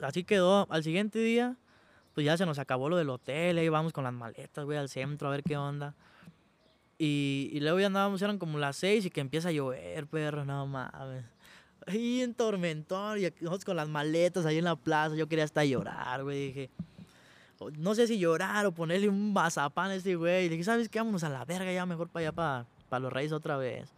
[0.01, 0.67] Así quedó.
[0.69, 1.57] Al siguiente día,
[2.15, 4.89] pues ya se nos acabó lo del hotel, ahí vamos con las maletas, güey, al
[4.89, 5.95] centro a ver qué onda.
[6.99, 10.45] Y, y luego ya andábamos, eran como las seis y que empieza a llover, perro,
[10.45, 11.25] no mames.
[11.87, 15.65] Ahí en tormentón, y nosotros con las maletas ahí en la plaza, yo quería hasta
[15.65, 16.71] llorar, güey, dije,
[17.71, 20.47] no sé si llorar o ponerle un mazapán a este güey.
[20.47, 20.99] Y dije, ¿sabes qué?
[20.99, 23.91] Vámonos a la verga ya, mejor para allá, para, para los reyes otra vez.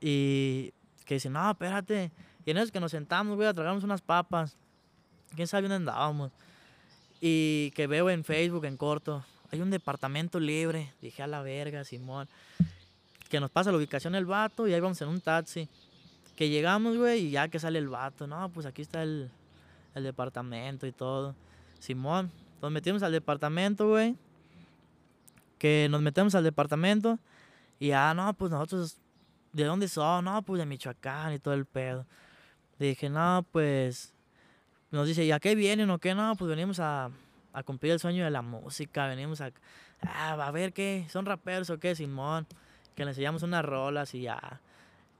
[0.00, 0.72] Y
[1.04, 2.10] que dice, no, espérate.
[2.44, 4.56] Y en eso que nos sentamos, güey, a tragarnos unas papas.
[5.34, 6.32] ¿Quién sabe dónde andábamos?
[7.20, 10.92] Y que veo en Facebook, en corto, hay un departamento libre.
[11.02, 12.28] Dije a la verga, Simón.
[13.28, 15.68] Que nos pasa la ubicación el vato y ahí vamos en un taxi.
[16.34, 18.26] Que llegamos, güey, y ya que sale el vato.
[18.26, 19.30] No, pues aquí está el,
[19.94, 21.34] el departamento y todo.
[21.78, 24.16] Simón, nos metimos al departamento, güey.
[25.58, 27.18] Que nos metemos al departamento.
[27.78, 28.98] Y ya, no, pues nosotros,
[29.52, 30.24] ¿de dónde son?
[30.24, 32.06] No, pues de Michoacán y todo el pedo.
[32.78, 34.14] Dije, no, pues
[34.90, 36.14] nos dice, ¿y a qué vienen o qué?
[36.14, 37.10] No, pues venimos a,
[37.64, 39.52] cumplir el sueño de la música, venimos a,
[40.02, 42.46] ah, a ver qué, son raperos o qué, Simón,
[42.94, 44.60] que le enseñamos unas rolas y ya,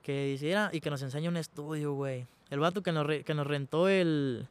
[0.03, 2.27] que hiciera y que nos enseñe un estudio, güey.
[2.51, 4.49] El vato que nos, que nos rentó el,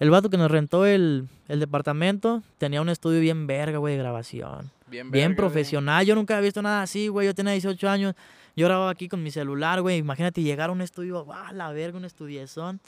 [0.00, 4.02] el vato que nos rentó el, el departamento tenía un estudio bien verga, güey, de
[4.02, 4.70] grabación.
[4.86, 6.04] Bien, bien profesional.
[6.04, 7.26] Yo nunca había visto nada así, güey.
[7.26, 8.14] Yo tenía 18 años.
[8.56, 9.98] Yo grababa aquí con mi celular, güey.
[9.98, 12.80] Imagínate llegar a un estudio, ah, la verga, un estudiezón.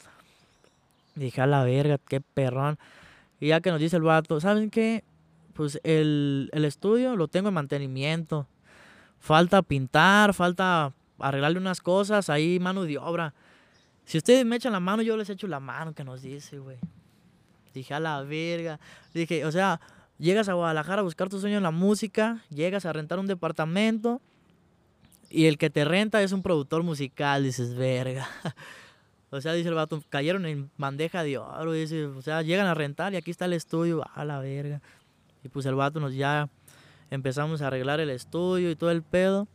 [1.15, 2.79] Dije, a la verga, qué perrón.
[3.41, 5.03] Y ya que nos dice el vato, ¿saben qué?
[5.55, 8.47] Pues el, estudio lo tengo en mantenimiento.
[9.19, 13.35] Falta pintar, falta arreglarle unas cosas, ahí mano de obra.
[14.05, 16.77] Si ustedes me echan la mano, yo les echo la mano, que nos dice, güey.
[17.77, 18.81] Dije, a la verga.
[19.13, 19.81] Dije, o sea,
[20.19, 24.21] llegas a Guadalajara a buscar tu sueño en la música, llegas a rentar un departamento
[25.29, 28.29] y el que te renta es un productor musical, dices, verga.
[29.31, 31.73] O sea, dice el vato, cayeron en bandeja de oro.
[31.73, 34.05] Dice, o sea, llegan a rentar y aquí está el estudio.
[34.15, 34.81] A la verga.
[35.43, 36.49] Y pues el vato nos ya
[37.11, 39.49] empezamos a arreglar el estudio y todo el pedo.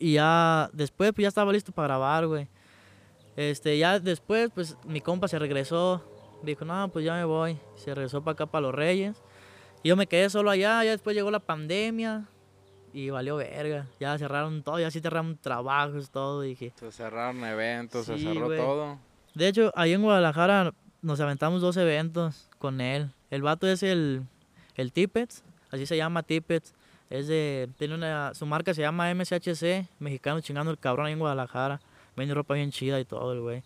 [0.00, 2.48] Y ya después, pues ya estaba listo para grabar, güey.
[3.36, 6.02] Este, ya después, pues mi compa se regresó.
[6.42, 7.58] Dijo, no, pues ya me voy.
[7.76, 9.22] Se regresó para acá, para Los Reyes.
[9.82, 10.82] Y yo me quedé solo allá.
[10.84, 12.28] Ya después llegó la pandemia
[12.92, 13.86] y valió verga.
[14.00, 16.42] Ya cerraron todo, ya sí cerraron trabajos, todo.
[16.42, 16.72] Dije.
[16.76, 18.98] Se cerraron eventos, se cerró todo.
[19.34, 20.72] De hecho, ahí en Guadalajara
[21.02, 23.10] nos aventamos dos eventos con él.
[23.30, 24.22] El vato es el,
[24.74, 26.74] el Tippets, así se llama Tippets.
[27.10, 31.18] Es de, tiene una, su marca se llama MCHC, mexicano chingando el cabrón ahí en
[31.18, 31.80] Guadalajara.
[32.16, 33.62] Vende ropa bien chida y todo, el güey.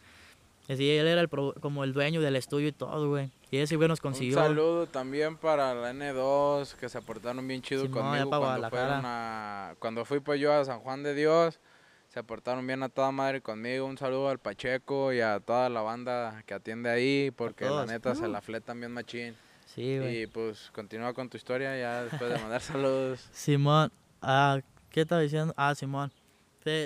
[0.73, 3.31] Así, él era el pro- como el dueño del estudio y todo, güey.
[3.51, 4.39] Y ese güey nos consiguió.
[4.39, 8.71] Un saludo también para la N2, que se portaron bien chido Simón, conmigo pa' cuando
[8.71, 9.75] fueron a...
[9.79, 11.61] Cuando fui pues yo a San Juan de Dios,
[12.09, 13.87] se portaron bien a toda madre conmigo.
[13.87, 18.15] Un saludo al Pacheco y a toda la banda que atiende ahí, porque la neta
[18.15, 18.29] se Uh.
[18.29, 19.35] la fletan bien machín.
[19.75, 20.23] Sí, güey.
[20.23, 23.27] Y pues continúa con tu historia ya después de mandar saludos.
[23.33, 24.61] Simón, ah,
[24.91, 25.53] ¿qué estaba diciendo?
[25.57, 26.13] Ah, Simón.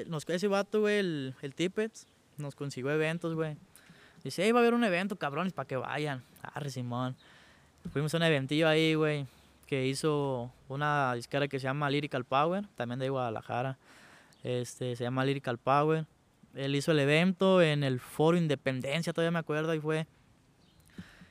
[0.07, 2.07] Nos, ese vato, güey, el, el Tippets,
[2.39, 3.57] nos consiguió eventos, güey.
[4.27, 6.21] Dice, hey, va a haber un evento, cabrones, para que vayan.
[6.43, 7.15] Arre, Simón.
[7.93, 9.25] Fuimos a un eventillo ahí, güey,
[9.69, 13.79] que hizo una disquera que se llama Lyrical Power, también de Guadalajara.
[14.43, 16.07] Este, se llama Lyrical Power.
[16.57, 20.09] Él hizo el evento en el Foro Independencia, todavía me acuerdo, y fue.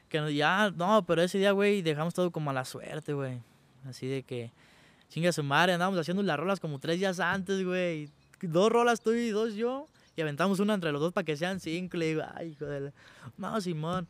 [0.07, 3.41] Que ya, no, pero ese día, güey, dejamos todo como a la suerte, güey.
[3.89, 4.53] Así de que,
[5.09, 8.09] chinga su madre, andábamos haciendo las rolas como tres días antes, güey.
[8.41, 9.89] Dos rolas tú y dos yo.
[10.15, 11.97] Y aventamos una entre los dos para que sean cinco.
[11.97, 12.93] Le digo, ay, hijo de la...
[13.37, 14.07] No, Simón.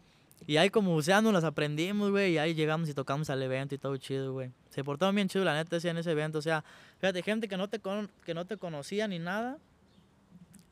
[0.47, 2.33] Y ahí como nos las aprendimos, güey.
[2.33, 4.51] Y ahí llegamos y tocamos al evento y todo chido, güey.
[4.69, 6.37] Se portaron bien chido, la neta, ese en ese evento.
[6.39, 6.63] O sea,
[6.99, 9.57] fíjate, gente que no te, con- que no te conocía ni nada.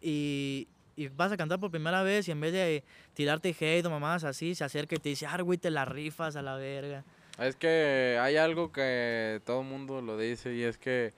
[0.01, 3.89] Y, y vas a cantar por primera vez y en vez de tirarte hate o
[3.89, 7.03] mamadas así, se acerca y te dice, ah, güey, te la rifas a la verga.
[7.39, 11.13] Es que hay algo que todo el mundo lo dice y es que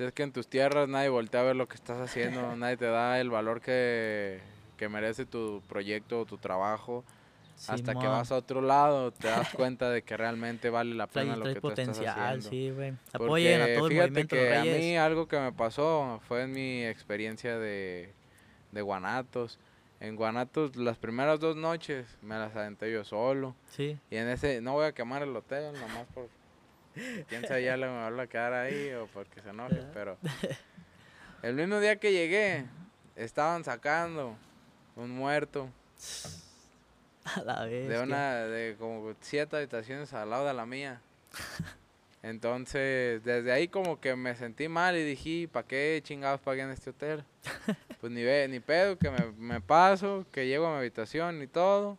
[0.00, 2.78] si es que en tus tierras nadie voltea a ver lo que estás haciendo, nadie
[2.78, 4.40] te da el valor que,
[4.78, 7.04] que merece tu proyecto o tu trabajo.
[7.68, 8.12] Hasta que Simón.
[8.12, 11.42] vas a otro lado te das cuenta de que realmente vale la Trae, pena lo
[11.42, 12.48] trae que tú estás potencial, haciendo.
[12.48, 12.94] sí, güey.
[13.12, 14.78] Apoyen a todo el movimiento que de a Reyes.
[14.80, 18.14] mí algo que me pasó fue en mi experiencia de,
[18.72, 19.58] de Guanatos.
[20.00, 23.54] En Guanatos las primeras dos noches me las aventé yo solo.
[23.72, 23.98] Sí.
[24.10, 26.28] Y en ese, no voy a quemar el hotel, nomás por...
[27.28, 30.18] Quién sabe ya le me va a quedar ahí o porque se enoje, pero...
[31.42, 32.66] El mismo día que llegué,
[33.16, 34.36] estaban sacando
[34.94, 35.70] un muerto
[37.24, 37.88] A la vez.
[37.88, 41.00] de una, de como siete habitaciones al lado de la mía.
[42.22, 46.70] Entonces, desde ahí como que me sentí mal y dije, ¿para qué chingados pagué en
[46.70, 47.24] este hotel?
[48.00, 51.46] Pues ni, ve, ni pedo, que me, me paso, que llego a mi habitación y
[51.46, 51.98] todo.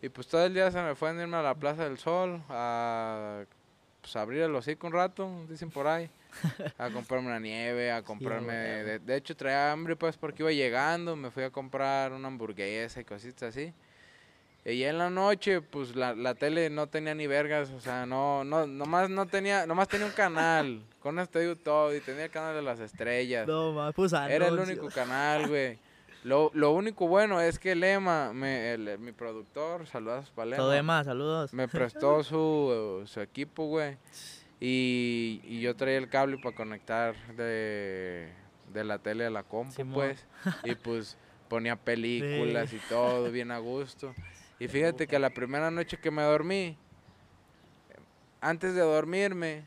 [0.00, 2.40] Y pues todo el día se me fue en irme a la Plaza del Sol
[2.48, 3.44] a
[4.04, 6.10] pues, abrir el hocico un rato, dicen por ahí.
[6.78, 8.52] A comprarme una nieve, a comprarme...
[8.52, 8.88] huevo.
[8.88, 13.00] de, de hecho traía hambre pues porque iba llegando, me fui a comprar una hamburguesa
[13.00, 13.72] y cositas así.
[14.66, 18.04] Y ya en la noche, pues la, la tele no tenía ni vergas, o sea,
[18.04, 22.24] no, no, nomás no tenía, nomás tenía un canal, con esto digo todo, y tenía
[22.24, 23.46] el canal de las estrellas.
[23.46, 25.78] No, ma, pues Era el único canal, güey.
[26.24, 30.70] Lo, lo único bueno es que Lema, me, el- mi productor, saludos para Lema, Todo
[30.70, 31.52] demás, saludos.
[31.54, 33.96] me prestó su, su equipo, güey.
[34.58, 38.32] Y, y yo traía el cable para conectar de,
[38.72, 39.92] de la tele a la compu, Simón.
[39.94, 40.26] pues.
[40.64, 41.16] Y pues
[41.48, 44.14] ponía películas y todo, bien a gusto.
[44.60, 46.78] Y fíjate que la primera noche que me dormí,
[48.40, 49.64] antes de dormirme,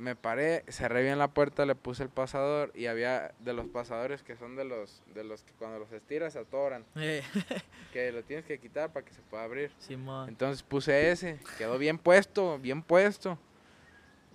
[0.00, 4.22] me paré, cerré bien la puerta, le puse el pasador y había de los pasadores
[4.22, 7.22] que son de los, de los que cuando los estiras se atoran, Eh,
[7.92, 9.70] que lo tienes que quitar para que se pueda abrir.
[9.78, 10.30] Simón.
[10.30, 13.38] Entonces puse ese, quedó bien puesto, bien puesto.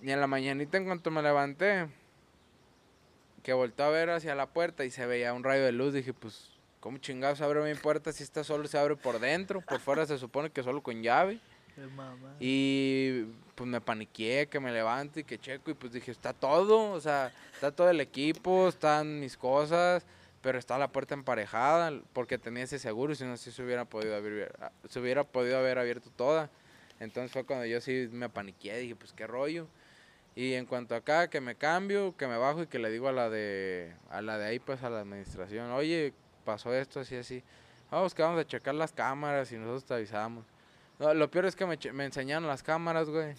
[0.00, 1.88] Y en la mañanita en cuanto me levanté,
[3.42, 6.12] que volteé a ver hacia la puerta y se veía un rayo de luz, dije,
[6.12, 9.62] pues, ¿cómo chingados abre mi puerta si esta solo se abre por dentro?
[9.62, 11.40] Por fuera se supone que solo con llave.
[12.40, 13.24] Y
[13.54, 17.00] pues me paniqué, que me levanto y que checo y pues dije, está todo, o
[17.00, 20.06] sea, está todo el equipo, están mis cosas,
[20.42, 24.14] pero está la puerta emparejada porque tenía ese seguro si no así se hubiera podido
[24.16, 24.50] abrir,
[24.88, 26.50] se hubiera podido haber abierto toda.
[27.00, 29.66] Entonces fue cuando yo sí me paniqué, dije, pues qué rollo.
[30.34, 33.12] Y en cuanto acá que me cambio, que me bajo y que le digo a
[33.12, 36.12] la de a la de ahí pues a la administración, "Oye,
[36.44, 37.42] pasó esto así así."
[37.90, 40.44] Vamos que vamos a checar las cámaras y nosotros te avisamos.
[40.98, 43.34] No, lo peor es que me, me enseñaron las cámaras, güey.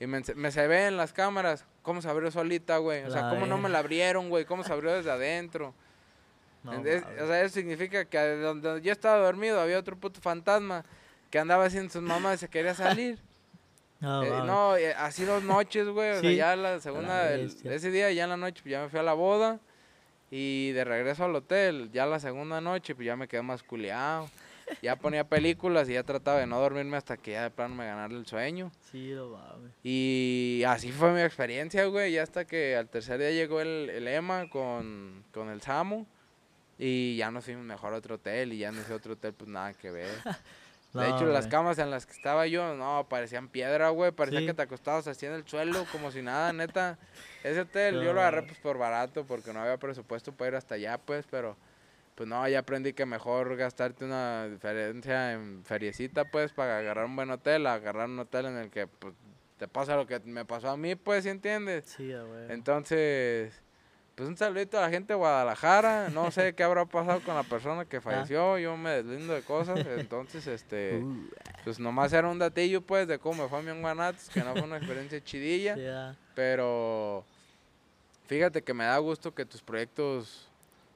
[0.00, 3.04] Y me, me se ve en las cámaras cómo se abrió solita, güey.
[3.04, 3.68] O sea, La cómo no me verga.
[3.74, 4.44] la abrieron, güey.
[4.44, 5.74] Cómo se abrió desde adentro.
[6.64, 10.20] No, Entonces, o sea, eso significa que de donde yo estaba dormido había otro puto
[10.20, 10.84] fantasma
[11.30, 13.18] que andaba haciendo sus mamás y se quería salir.
[14.00, 16.12] No, Eh, no, eh, así dos noches, güey.
[16.12, 17.72] O sea, ya la segunda, el- bestia.
[17.74, 19.58] ese día ya en la noche pues, ya me fui a la boda.
[20.30, 24.30] Y de regreso al hotel, ya la segunda noche, pues ya me quedé más culeado.
[24.82, 27.86] Ya ponía películas y ya trataba de no dormirme hasta que ya de plano me
[27.86, 28.70] ganara el sueño.
[28.90, 29.72] Sí, no mames.
[29.82, 32.12] Y así fue mi experiencia, güey.
[32.12, 36.06] Ya hasta que al tercer día llegó el, el Emma con, con el Samu.
[36.78, 38.52] Y ya nos fuimos mejor a otro hotel.
[38.52, 40.08] Y ya en ese otro hotel, pues nada que ver.
[40.94, 41.50] De hecho, las güey.
[41.50, 44.10] camas en las que estaba yo, no, parecían piedra, güey.
[44.10, 44.46] Parecía Sí.
[44.46, 46.98] que te acostabas así en el suelo, como si nada, neta.
[47.44, 50.76] Ese hotel yo lo agarré pues por barato, porque no había presupuesto para ir hasta
[50.76, 51.56] allá, pues, pero...
[52.18, 57.14] Pues no, ya aprendí que mejor gastarte una diferencia en feriecita, pues, para agarrar un
[57.14, 59.14] buen hotel, agarrar un hotel en el que, pues,
[59.56, 61.84] te pasa lo que me pasó a mí, pues, ¿sí entiendes?
[61.86, 62.36] Sí, huevo.
[62.48, 63.62] Entonces,
[64.16, 66.08] pues un saludito a la gente de Guadalajara.
[66.08, 68.58] No sé qué habrá pasado con la persona que falleció.
[68.58, 69.78] Yo me deslindo de cosas.
[69.86, 71.30] Entonces, este, Uh,
[71.62, 74.40] pues nomás era un datillo, pues, de cómo me fue a mí en Guanatos, que
[74.40, 75.76] no fue una experiencia chidilla.
[76.10, 76.16] ah.
[76.34, 77.24] Pero
[78.26, 80.47] fíjate que me da gusto que tus proyectos,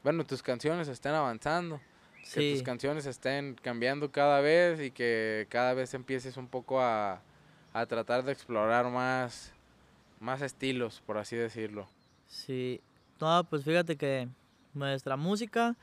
[0.02, 1.80] bueno, tus canciones estén avanzando.
[2.32, 6.80] Que tus Sí, canciones estén cambiando cada vez y que cada vez empieces un poco
[6.80, 7.20] a,
[7.72, 9.52] a tratar de explorar más,
[10.20, 11.88] más estilos, por así decirlo.
[12.26, 12.80] sí.
[13.20, 14.28] No, pues fíjate que
[14.74, 15.76] nuestra música,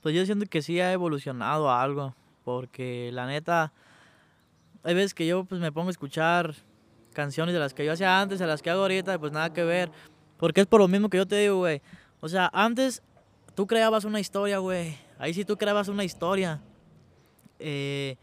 [0.00, 2.14] pues yo siento que sí ha evolucionado a algo.
[2.44, 3.72] Porque la neta,
[4.82, 6.54] hay veces que yo pues me pongo a escuchar
[7.12, 9.64] canciones de las que yo hacía antes, a las que hago ahorita, pues nada que
[9.64, 9.90] ver.
[10.38, 11.82] Porque es por lo mismo que yo te digo, güey.
[12.20, 13.02] O sea, antes
[13.58, 14.96] tú creabas una historia, güey.
[15.18, 16.60] Ahí sí tú creabas una historia.
[17.58, 18.14] Eh,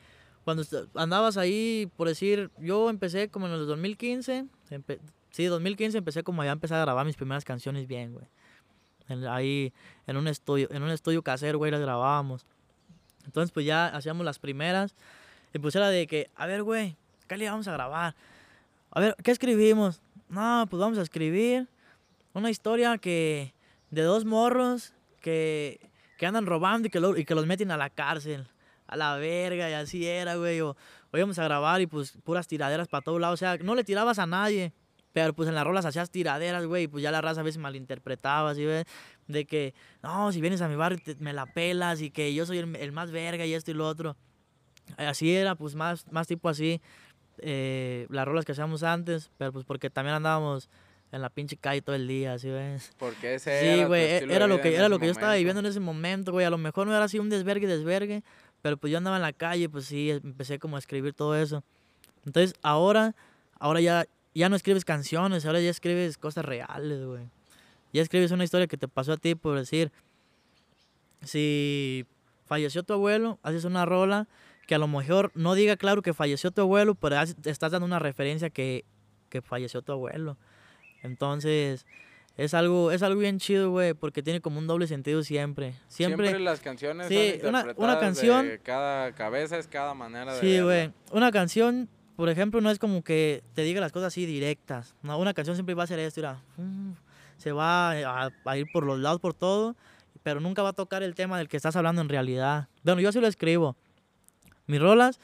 [0.45, 0.63] cuando
[0.93, 4.45] andabas ahí, por decir, yo empecé como en el 2015.
[4.69, 4.99] empe-
[5.31, 8.25] sí, 2015 empecé como ya a empezar a grabar mis primeras canciones bien, güey.
[9.09, 9.73] En- ahí
[10.07, 12.45] en un estudio, en un estudio casero, güey, las grabábamos.
[13.25, 14.95] Entonces, pues ya hacíamos las primeras.
[15.53, 16.95] Y pues era de que, a ver, güey,
[17.27, 18.15] ¿qué le vamos a grabar?
[18.89, 19.99] A ver, ¿qué escribimos?
[20.29, 21.67] No, pues vamos a escribir
[22.33, 23.53] una historia que
[23.91, 24.93] de dos morros
[25.26, 25.80] que,
[26.19, 28.47] que andan robando y que, lo- y que los meten a la cárcel.
[28.88, 30.61] A la verga, y así era, güey.
[30.61, 30.78] O,
[31.11, 33.34] o íbamos a grabar y pues puras tiraderas para todos lados.
[33.34, 34.71] O sea, no le tirabas a nadie.
[35.11, 36.84] Pero pues en las rolas hacías tiraderas, güey.
[36.84, 38.86] Y pues ya la raza a veces malinterpretaba, ¿sí ves?
[39.28, 39.73] De que,
[40.03, 42.76] no, si vienes a mi barrio te- me la pelas y que yo soy el,
[42.76, 44.15] el más verga y esto y lo otro.
[44.97, 46.80] Así era, pues más, más tipo así.
[47.39, 49.32] eh, las rolas que hacíamos antes.
[49.38, 50.69] Pero pues porque también andábamos
[51.16, 52.91] en la pinche calle todo el día, ¿sí ves?
[52.97, 55.61] Porque ese Sí, era güey, e- era lo que, era lo que yo estaba viviendo
[55.61, 56.45] en ese momento, güey.
[56.45, 58.22] A lo mejor no era así un desvergue, desvergue,
[58.61, 61.63] pero pues yo andaba en la calle, pues sí, empecé como a escribir todo eso.
[62.26, 63.16] Entonces, ahora,
[63.59, 67.24] ahora ya, ya no escribes canciones, ahora ya escribes cosas reales, güey.
[67.93, 69.91] Ya escribes una historia que te pasó a ti, por decir,
[71.24, 72.05] si
[72.45, 74.28] falleció tu abuelo, haces una rola
[74.68, 77.99] que a lo mejor no diga claro que falleció tu abuelo, pero estás dando una
[77.99, 78.84] referencia que,
[79.30, 80.38] que falleció tu abuelo.
[81.05, 81.85] Entonces,
[82.37, 85.75] es algo, es algo bien chido, güey, porque tiene como un doble sentido siempre.
[85.87, 90.33] Siempre, Siempre las canciones Sí, son una- una canción- de cada cabeza es cada manera
[90.33, 90.91] de sí, güey.
[91.11, 91.87] Una canción,
[92.17, 94.95] por ejemplo, no es como que te diga las cosas así directas.
[95.01, 96.41] No, una canción siempre va a ser esto, mira,
[97.37, 99.75] se va a, a ir por los lados, por todo,
[100.23, 102.67] pero nunca va a tocar el tema del que estás hablando en realidad.
[102.83, 103.75] Bueno, yo así lo escribo.
[104.67, 105.19] Mis rolas,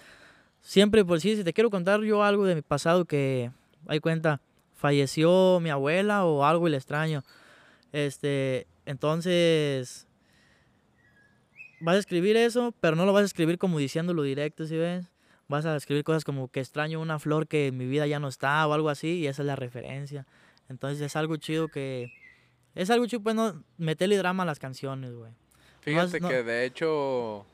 [0.62, 3.52] siempre, por si, si te quiero contar yo algo de mi pasado que,
[3.88, 4.40] hay cuenta,
[4.82, 7.24] falleció mi abuela o algo y le extraño.
[7.94, 10.08] Este, entonces,
[11.80, 15.06] vas a escribir eso, pero no lo vas a escribir como diciéndolo directo, ¿sí ves?
[15.48, 18.28] Vas a escribir cosas como que extraño una flor que en mi vida ya no
[18.28, 20.26] está o algo así, y esa es la referencia.
[20.68, 22.12] Entonces es algo chido que...
[22.74, 25.32] Es algo chido, pues, no meterle drama a las canciones, güey.
[25.82, 27.46] Fíjate no- que de hecho,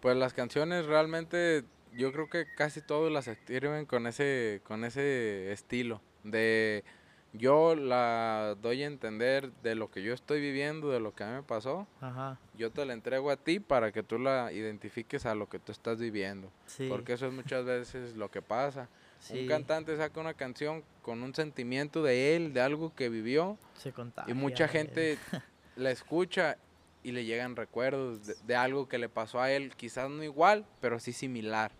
[0.00, 1.64] pues las canciones realmente
[1.94, 6.00] yo creo que casi todos las escriben con ese, con ese estilo.
[6.24, 6.84] De
[7.32, 11.28] yo la doy a entender de lo que yo estoy viviendo, de lo que a
[11.28, 11.86] mí me pasó.
[12.00, 15.58] Ajá, Yo te la entrego a ti para que tú la identifiques a lo que
[15.60, 16.50] tú estás viviendo.
[16.66, 16.88] sí.
[16.88, 18.88] Porque eso es muchas veces lo que pasa.
[19.20, 23.56] sí, Un cantante saca una canción con un sentimiento de él, de algo que vivió,
[23.74, 25.16] se contagia, y mucha gente
[25.76, 26.56] la escucha
[27.04, 30.66] y le llegan recuerdos de, de algo que le pasó a él, quizás no igual,
[30.80, 31.70] pero sí similar.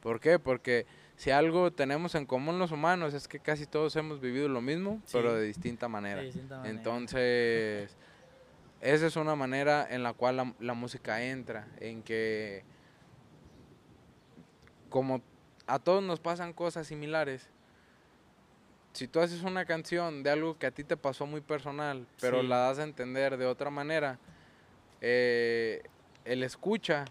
[0.00, 0.38] ¿Por qué?
[0.38, 0.84] Porque
[1.16, 5.00] si algo tenemos en común los humanos es que casi todos hemos vivido lo mismo,
[5.12, 6.20] pero de distinta manera.
[6.20, 6.76] De distinta manera.
[6.76, 7.96] Entonces,
[8.80, 12.64] esa es una manera en la cual la, la música entra, en que
[14.88, 15.22] como
[15.66, 17.48] a todos nos pasan cosas similares,
[18.92, 22.40] si tú haces una canción de algo que a ti te pasó muy personal, pero
[22.42, 22.46] Sí.
[22.48, 24.18] la das a entender de otra manera,
[25.00, 25.82] eh,
[26.24, 27.04] el escucha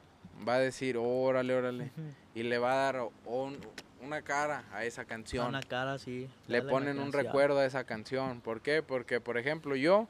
[0.47, 1.91] va a decir, órale, órale,
[2.33, 3.59] y le va a dar un-
[4.05, 6.29] una cara a esa canción Una cara así.
[6.47, 8.41] le ponen un recuerdo a esa canción.
[8.41, 8.81] ¿Por qué?
[8.83, 10.07] Porque, por ejemplo, yo,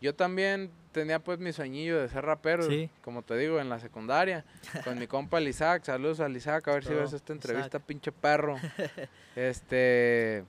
[0.00, 2.90] yo también tenía pues mi sueñillo de ser rapero, Sí.
[3.02, 4.44] como te digo, en la secundaria,
[4.84, 7.82] con mi compa Lizac, saludos a Lizac, a ver si ves esta entrevista, Isaac.
[7.86, 8.56] pinche perro.
[9.36, 10.44] este,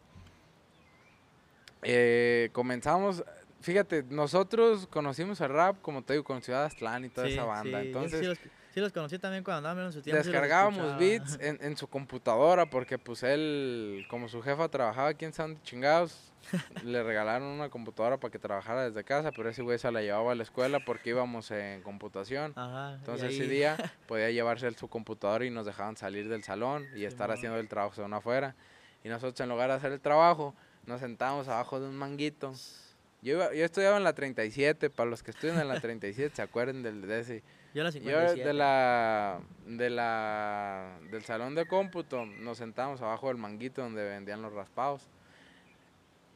[1.84, 3.24] eh, comenzamos,
[3.62, 7.44] fíjate, nosotros conocimos el rap, como te digo, con Ciudad Aztlán y toda Sí, esa
[7.44, 8.40] banda, sí, entonces...
[8.78, 10.22] sí sí Sí, los conocí también cuando andaban en su tiempo.
[10.24, 15.26] sí descargábamos beats en, en su computadora porque pues él, como su jefa trabajaba aquí
[15.26, 16.32] en San Chingados,
[16.84, 20.32] le regalaron una computadora para que trabajara desde casa, pero ese güey se la llevaba
[20.32, 22.54] a la escuela porque íbamos en computación.
[22.56, 22.94] Ajá.
[22.96, 23.76] Entonces ese día
[24.08, 27.38] podía llevarse su computadora y nos dejaban salir del salón y estar Simón.
[27.38, 28.56] haciendo el trabajo según afuera.
[29.04, 30.54] Y nosotros en lugar de hacer el trabajo,
[30.86, 32.54] nos sentábamos abajo de un manguito.
[33.24, 36.42] Yo, iba- yo estudiaba en la 37, para los que estudian en la 37 se
[36.42, 37.44] acuerden del, de ese.
[37.74, 38.48] Yo a las Yo 57.
[38.48, 44.42] de la, de la, del salón de cómputo nos sentábamos abajo del manguito donde vendían
[44.42, 45.10] los raspados.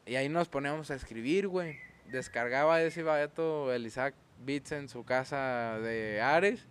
[0.05, 1.77] Y ahí nos poníamos a escribir, güey.
[2.07, 6.67] Descargaba ese vato, el Isaac Beats en su casa de Ares.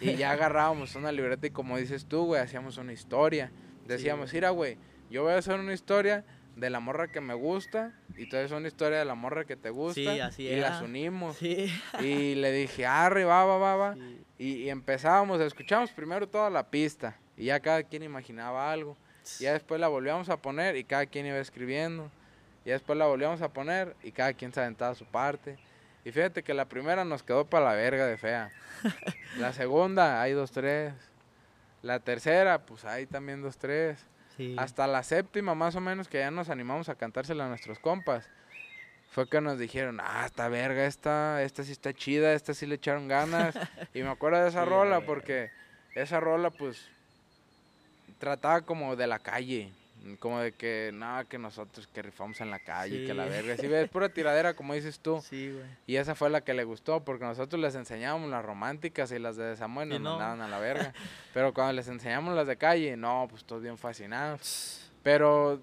[0.00, 3.52] Y ya agarrábamos una libreta y como dices tú, güey, hacíamos una historia.
[3.86, 4.78] Decíamos, mira, güey,
[5.10, 6.24] yo voy a hacer una historia
[6.56, 9.56] de la morra que me gusta y tú haces una historia de la morra que
[9.56, 10.84] te gusta Sí, así y las era.
[10.84, 11.36] unimos.
[11.36, 11.70] Sí.
[12.00, 13.94] Y le dije, arre, va, va, va, va.
[13.94, 14.24] sí.
[14.38, 18.96] Y, y empezábamos, escuchamos primero toda la pista y ya cada quien imaginaba algo.
[19.38, 22.10] Y ya después la volvíamos a poner y cada quien iba escribiendo.
[22.64, 25.56] Y después la volvíamos a poner y cada quien se aventaba su parte.
[26.04, 28.50] Y fíjate que la primera nos quedó para la verga de fea.
[29.38, 30.92] La segunda, hay dos, tres.
[31.82, 33.98] La tercera, pues hay también dos, tres.
[34.36, 34.54] Sí.
[34.58, 38.28] Hasta la séptima más o menos que ya nos animamos a cantársela a nuestros compas.
[39.10, 42.74] Fue que nos dijeron, ah, esta verga, esta, esta sí está chida, esta sí le
[42.74, 43.54] echaron ganas.
[43.94, 45.50] y me acuerdo de esa Sí, rola porque
[45.94, 46.86] esa rola pues
[48.18, 49.72] trataba como de la calle.
[50.20, 53.30] Como de que, nada, que nosotros que rifamos en la calle, que la Sí.
[53.30, 53.56] verga.
[53.56, 55.20] Si ves, pura tiradera, como dices tú.
[55.22, 55.64] Sí, güey.
[55.86, 59.36] Y esa fue la que le gustó, porque nosotros les enseñábamos las románticas y las
[59.36, 60.10] de Samuel Y nos no.
[60.10, 60.92] mandaban a la verga.
[61.34, 64.90] Pero cuando les enseñamos las de calle, no, pues todos bien fascinados.
[65.02, 65.60] Pero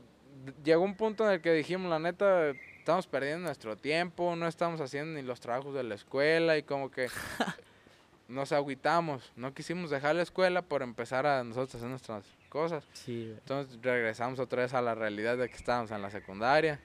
[0.63, 4.81] llegó un punto en el que dijimos, la neta, estamos perdiendo nuestro tiempo, no estamos
[4.81, 7.07] haciendo ni los trabajos de la escuela y como que
[8.27, 9.31] nos agüitamos.
[9.35, 12.87] No quisimos dejar la escuela por empezar a nosotros hacer nuestras cosas.
[12.93, 13.37] Sí, güey.
[13.39, 16.79] Entonces regresamos otra vez a la realidad de que estábamos en la secundaria.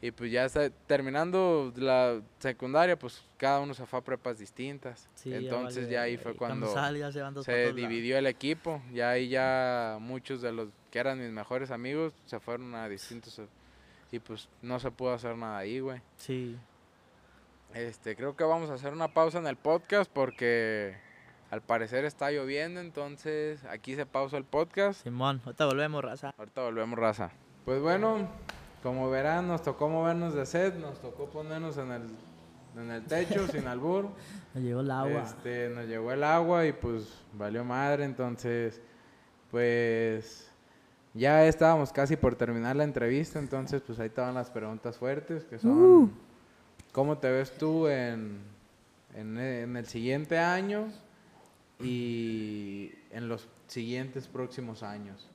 [0.00, 5.08] Y pues ya está, terminando la secundaria, pues cada uno se fue a prepas distintas.
[5.14, 7.46] Sí, ya Entonces vale ya ahí fue cuando sale, se lados.
[7.76, 8.82] dividió el equipo.
[8.92, 13.40] Ya ahí ya muchos de los que eran mis mejores amigos se fueron a distintos.
[14.10, 16.00] Y pues no se pudo hacer nada ahí, güey.
[16.16, 16.56] Sí.
[17.72, 20.96] Este, creo que vamos a hacer una pausa en el podcast porque
[21.52, 25.02] al parecer está lloviendo, entonces aquí se pausa el podcast.
[25.02, 26.34] Simón, ahorita volvemos, raza.
[26.38, 27.30] Ahorita volvemos, raza.
[27.66, 28.26] Pues bueno,
[28.82, 32.02] como verán, nos tocó movernos de set, nos tocó ponernos en el,
[32.78, 34.08] en el techo sin albur.
[34.54, 35.24] Me llegó el agua.
[35.24, 38.80] Este, nos llegó el agua y pues valió madre, entonces
[39.50, 40.50] pues
[41.12, 45.58] ya estábamos casi por terminar la entrevista, entonces pues ahí estaban las preguntas fuertes que
[45.58, 46.14] son
[46.92, 48.40] ¿cómo te ves tú en,
[49.14, 50.88] en, en el siguiente año
[51.82, 55.28] y en los siguientes próximos años?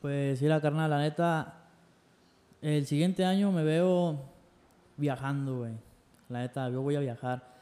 [0.00, 1.54] Pues sí, la carnal, la neta,
[2.62, 4.18] el siguiente año me veo
[4.96, 5.72] viajando, güey.
[6.28, 7.56] La neta, yo voy a viajar.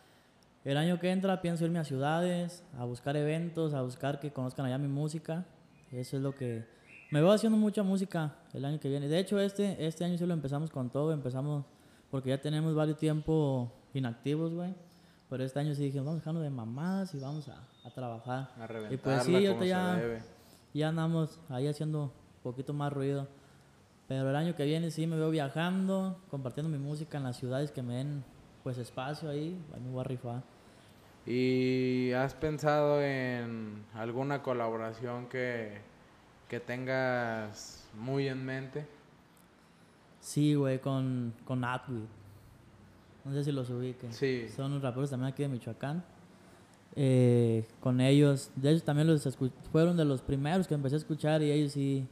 [0.64, 4.66] El año que entra pienso irme a ciudades, a buscar eventos, a buscar que conozcan
[4.66, 5.44] allá mi música.
[5.92, 6.64] Eso es lo que...
[7.10, 9.08] Me veo haciendo mucha música el año que viene.
[9.08, 11.12] De hecho, este, este año sí lo empezamos con todo.
[11.12, 11.64] Empezamos
[12.10, 14.74] porque ya tenemos varios tiempo inactivos, güey.
[15.34, 18.52] Pero este año sí dije, vamos a dejarnos de mamadas y vamos a, a trabajar.
[18.56, 20.22] A Y reventarla pues sí, como se ya, debe.
[20.72, 22.12] ya andamos ahí haciendo un
[22.44, 23.26] poquito más ruido.
[24.06, 27.72] Pero el año que viene sí me veo viajando, compartiendo mi música en las ciudades
[27.72, 28.24] que me den
[28.62, 30.42] pues espacio ahí, ahí me voy a rifar.
[31.26, 35.80] ¿Y has pensado en alguna colaboración que,
[36.48, 38.86] que tengas muy en mente?
[40.20, 42.06] Sí, güey, con, con Atwood.
[43.24, 44.12] No sé si los ubiquen.
[44.12, 44.48] Sí.
[44.54, 46.04] Son unos raperos también aquí de Michoacán.
[46.96, 49.26] Eh, con ellos, de hecho también los
[49.72, 52.06] fueron de los primeros que empecé a escuchar y ellos sí,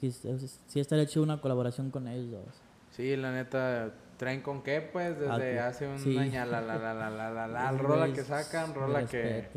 [0.00, 2.62] sí estaría hecho una colaboración con ellos dos.
[2.92, 5.68] Sí, la neta, traen con qué, pues, desde Algo.
[5.68, 6.16] hace un Sí.
[6.16, 9.48] año, la, la, la, la, la, la, la, rola que sacan, rola que,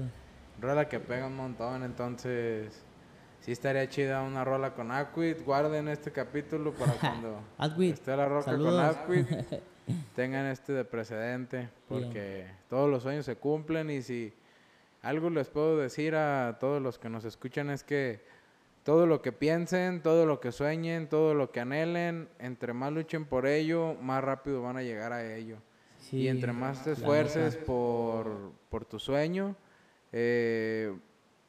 [0.59, 2.83] rola que pega un montón, entonces,
[3.41, 7.39] sí estaría chida una rola con Aquid, guarden este capítulo para cuando
[7.83, 8.95] esté la roca con saludos.
[10.15, 14.33] Tengan este de precedente, porque todos los sueños se cumplen y si
[15.01, 18.21] algo les puedo decir a todos los que nos escuchan es que
[18.83, 23.25] todo lo que piensen, todo lo que sueñen, todo lo que anhelen, entre más luchen
[23.25, 25.57] por ello, más rápido van a llegar a ello.
[25.99, 29.55] Sí, y entre más te esfuerces por, por tu sueño,
[30.11, 30.95] eh,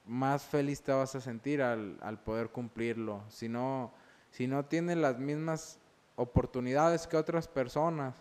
[0.06, 3.22] más feliz te vas a sentir al, al poder cumplirlo.
[3.28, 3.92] Si no,
[4.30, 5.78] si no tienes las mismas
[6.16, 8.14] oportunidades que otras personas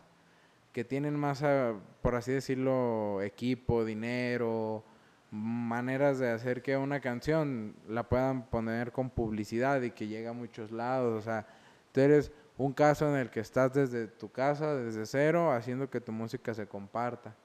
[0.72, 4.84] que tienen más, eh, por así decirlo, equipo, dinero,
[5.32, 10.34] maneras de hacer que una canción la puedan poner con publicidad y que llegue a
[10.34, 11.20] muchos lados.
[11.20, 11.48] O sea,
[11.92, 16.02] tú eres un caso en el que estás desde tu casa, desde cero, haciendo que
[16.02, 17.36] tu música se comparta.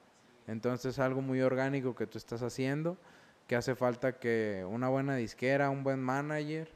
[0.47, 2.97] Entonces es algo muy orgánico que tú estás haciendo,
[3.47, 6.71] que hace falta que una buena disquera, un buen manager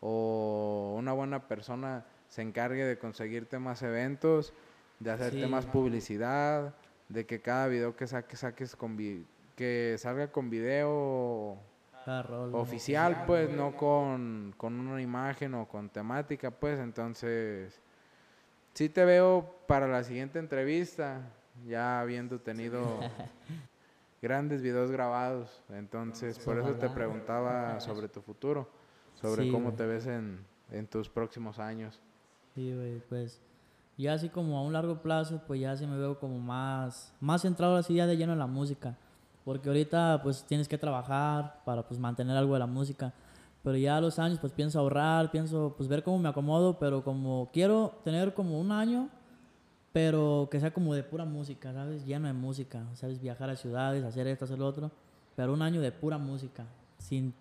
[0.00, 4.52] o una buena persona se encargue de conseguirte más eventos,
[4.98, 6.74] de hacerte más publicidad,
[7.08, 8.96] de que cada video que saques saques con
[9.54, 11.58] que salga con video
[12.52, 17.80] oficial, pues, no con, con, una imagen o con temática, pues, entonces,
[18.74, 21.22] sí te veo para la siguiente entrevista,
[21.66, 23.00] ya habiendo tenido
[24.22, 28.68] grandes videos grabados, entonces, por eso te preguntaba sobre tu futuro,
[29.14, 32.00] sobre cómo te ves en, en tus próximos años.
[32.54, 33.40] Sí, güey, pues
[33.96, 37.42] ya así como a un largo plazo, pues ya sí me veo como más, más
[37.42, 38.96] centrado así ya de lleno en la música.
[39.44, 43.12] Porque ahorita pues tienes que trabajar para pues mantener algo de la música.
[43.62, 47.02] Pero ya a los años pues pienso ahorrar, pienso pues ver cómo me acomodo, pero
[47.02, 49.08] como quiero tener como un año,
[49.92, 52.04] pero que sea como de pura música, ¿sabes?
[52.04, 53.20] Lleno de música, ¿sabes?
[53.20, 54.90] Viajar a ciudades, hacer esto, hacer lo otro,
[55.34, 56.64] pero un año de pura música,
[56.98, 57.32] sin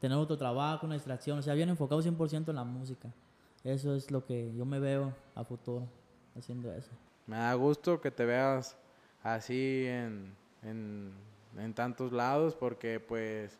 [0.00, 3.10] tener otro trabajo, una distracción, o sea, bien enfocado 100% en la música.
[3.64, 5.86] Eso es lo que yo me veo a futuro
[6.36, 6.90] haciendo eso.
[7.26, 8.76] Me da gusto que te veas
[9.22, 10.32] así en,
[10.62, 13.58] en, tantos lados porque pues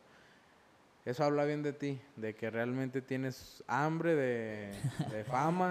[1.05, 5.71] eso habla bien de ti, de que realmente tienes hambre de, fama,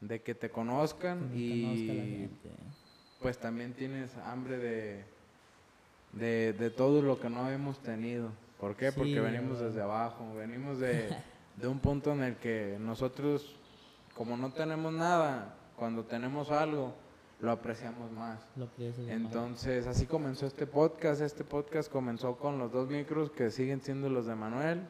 [0.00, 2.28] de, que te conozcan y
[3.20, 4.58] pues también tienes hambre
[6.12, 8.30] de, de, todo lo que no hemos tenido.
[8.60, 8.92] ¿Por qué?
[8.92, 11.08] Porque venimos desde abajo, venimos de...
[11.56, 13.56] de un punto en el que nosotros,
[14.14, 16.94] como no tenemos nada, cuando tenemos algo,
[17.40, 18.40] lo apreciamos más.
[19.08, 21.20] Entonces, así comenzó este podcast.
[21.20, 24.80] Este podcast comenzó con los dos micros que siguen siendo los de Manuel,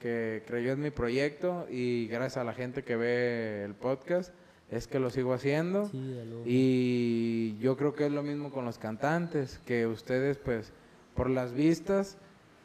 [0.00, 4.32] que creyó en mi proyecto y gracias a la gente que ve el podcast
[4.70, 5.88] es que lo sigo haciendo.
[6.44, 10.72] y yo creo que es lo mismo con los cantantes, que ustedes pues
[11.14, 12.18] por las vistas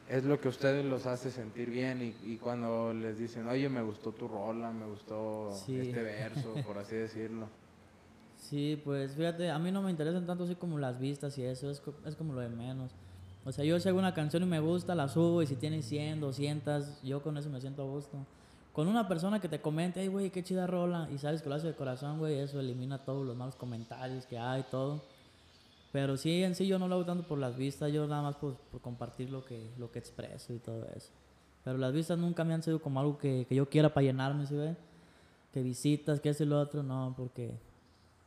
[0.09, 3.81] es lo que a ustedes los hace sentir bien y, cuando les dicen, oye, me
[3.83, 7.47] gustó tu rola, me gustó este verso, por así decirlo.
[8.39, 11.69] Sí, pues fíjate, a mí no me interesan tanto así como las vistas y eso,
[11.69, 12.89] es, es como lo de menos.
[13.43, 15.81] O sea, yo si hago una canción y me gusta, la subo y si tiene
[15.81, 18.17] 100, 200, yo con eso me siento a gusto.
[18.71, 21.55] Con una persona que te comente, ay, güey, qué chida rola, y sabes que lo
[21.55, 25.01] hace de corazón, güey, eso elimina todos los malos comentarios que hay, todo.
[25.91, 28.35] Pero sí, en sí yo no lo hago tanto por las vistas, yo nada más
[28.35, 31.11] por, compartir lo que, lo que expreso y todo eso.
[31.63, 34.45] Pero las vistas nunca me han sido como algo que, que yo quiera para llenarme,
[34.45, 34.75] ¿sí ve?
[35.51, 37.51] Que visitas, que es lo otro, no, porque,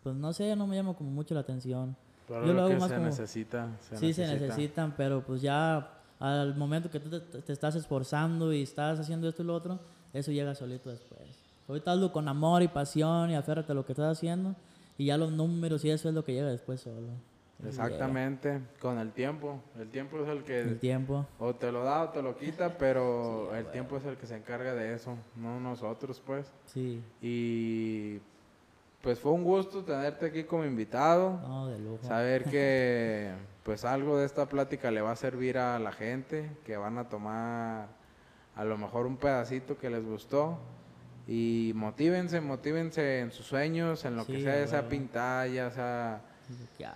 [0.03, 1.97] pues no sé, no me llama como mucho la atención.
[2.29, 6.91] yo lo hago más se como, necesita, sí, se necesitan, pero pues ya al momento
[6.91, 9.79] que tú te, te, estás esforzando y estás haciendo esto y lo otro,
[10.13, 11.21] eso llega solito después.
[11.69, 14.57] Ahorita hazlo con amor y pasión y aférrate a lo que estás haciendo
[14.99, 17.32] y ya los números y eso es lo que llega después solo.
[17.67, 19.61] Exactamente, con el tiempo.
[19.79, 20.61] El tiempo es el que...
[20.61, 21.27] El tiempo.
[21.39, 24.37] O te lo da o te lo quita, pero el tiempo es el que se
[24.37, 26.53] encarga de eso, no nosotros, pues.
[26.67, 27.03] Sí.
[27.21, 28.21] Y
[29.03, 31.39] pues fue un gusto tenerte aquí como invitado.
[31.47, 32.05] No, de lujo.
[32.05, 33.33] Saber que
[33.65, 37.09] pues algo de esta plática le va a servir a la gente, que van a
[37.09, 37.89] tomar
[38.55, 40.59] a lo mejor un pedacito que les gustó.
[41.29, 46.21] Y motívense, motívense en sus sueños, en lo que sea, ya sea pintar, ya sea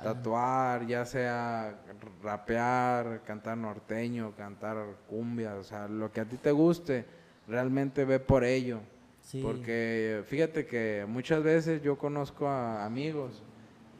[0.03, 1.75] tatuar, ya sea
[2.23, 4.77] rapear, cantar norteño, cantar
[5.09, 7.05] cumbia, o sea, lo que a ti te guste,
[7.47, 8.81] realmente ve por ello.
[9.43, 13.43] Porque fíjate que muchas veces yo conozco a amigos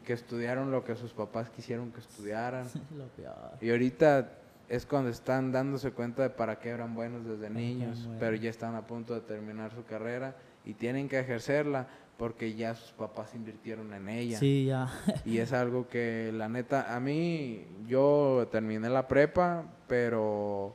[0.05, 2.69] que estudiaron lo que sus papás quisieron que estudiaran.
[3.61, 4.31] y ahorita
[4.69, 8.75] es cuando están dándose cuenta de para qué eran buenos desde niños, pero ya están
[8.77, 11.87] a punto de terminar su carrera y tienen que ejercerla
[12.19, 14.39] porque ya sus papás invirtieron en ella.
[14.39, 14.89] Sí, ya.
[15.25, 20.75] y es algo que la neta, a mí yo terminé la prepa, pero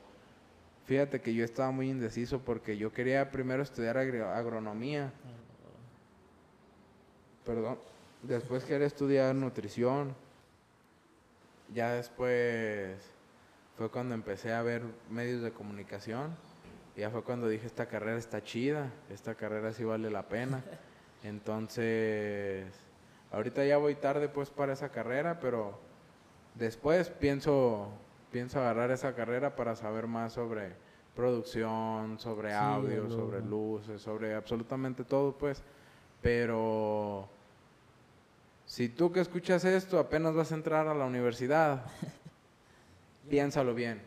[0.84, 5.12] fíjate que yo estaba muy indeciso porque yo quería primero estudiar agronomía.
[7.44, 7.78] Perdón.
[8.22, 10.14] Después quería estudiar nutrición.
[11.74, 13.00] Ya después
[13.76, 16.36] fue cuando empecé a ver medios de comunicación.
[16.96, 20.62] Ya fue cuando dije, esta carrera está chida, esta carrera sí vale la pena.
[21.22, 22.66] Entonces,
[23.30, 25.78] ahorita ya voy tarde pues para esa carrera, pero
[26.54, 27.88] después pienso,
[28.30, 30.72] pienso agarrar esa carrera para saber más sobre
[31.14, 35.62] producción, sobre audio, sobre luces, sobre absolutamente todo pues.
[36.20, 37.28] Pero
[38.66, 41.84] si tú que escuchas esto apenas vas a entrar a la universidad
[43.30, 44.00] piénsalo bien,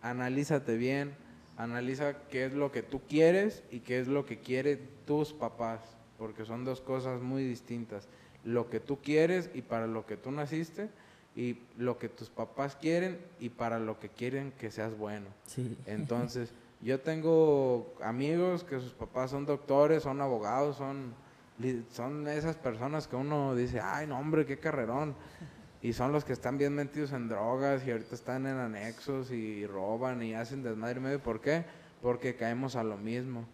[0.00, 1.14] analízate bien,
[1.56, 5.80] analiza qué es lo que tú quieres y qué es lo que quieren tus papás,
[6.18, 8.08] porque son dos cosas muy distintas.
[8.44, 10.90] Lo que tú quieres y para lo que tú naciste
[11.34, 15.26] y lo que tus papás quieren y para lo que quieren que seas bueno.
[15.46, 15.76] Sí.
[15.86, 21.14] Entonces, yo tengo amigos que sus papás son doctores, son abogados, son,
[21.90, 25.14] son esas personas que uno dice, ay, no, hombre, qué carrerón.
[25.80, 29.66] Y son los que están bien metidos en drogas y ahorita están en anexos y
[29.66, 31.20] roban y hacen desmadre y medio.
[31.20, 31.64] ¿Por qué?
[32.00, 33.46] Porque caemos a lo mismo.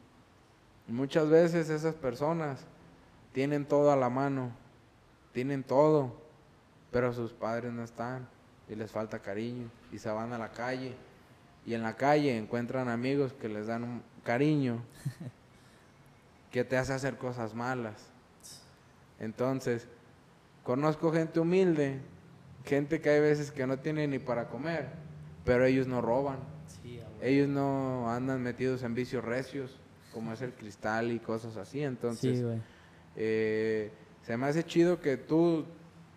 [0.89, 2.61] Muchas veces esas personas
[3.35, 4.51] tienen todo a la mano,
[5.33, 6.15] tienen todo,
[6.91, 8.27] pero sus padres no están
[8.71, 10.95] y les falta cariño y se van a la calle
[11.67, 14.83] y en la calle encuentran amigos que les dan un cariño
[16.51, 18.07] que te hace hacer cosas malas.
[19.21, 19.87] Entonces,
[20.65, 22.01] conozco gente humilde,
[22.65, 24.89] gente que hay veces que no tiene ni para comer,
[25.45, 26.39] pero ellos no roban.
[26.83, 27.01] Sí.
[27.21, 29.79] Ellos no andan metidos en vicios recios,
[30.19, 31.83] como es el cristal y cosas así.
[31.83, 32.45] Entonces, Sí,
[33.17, 33.91] eh,
[34.23, 35.65] se me hace chido que tú,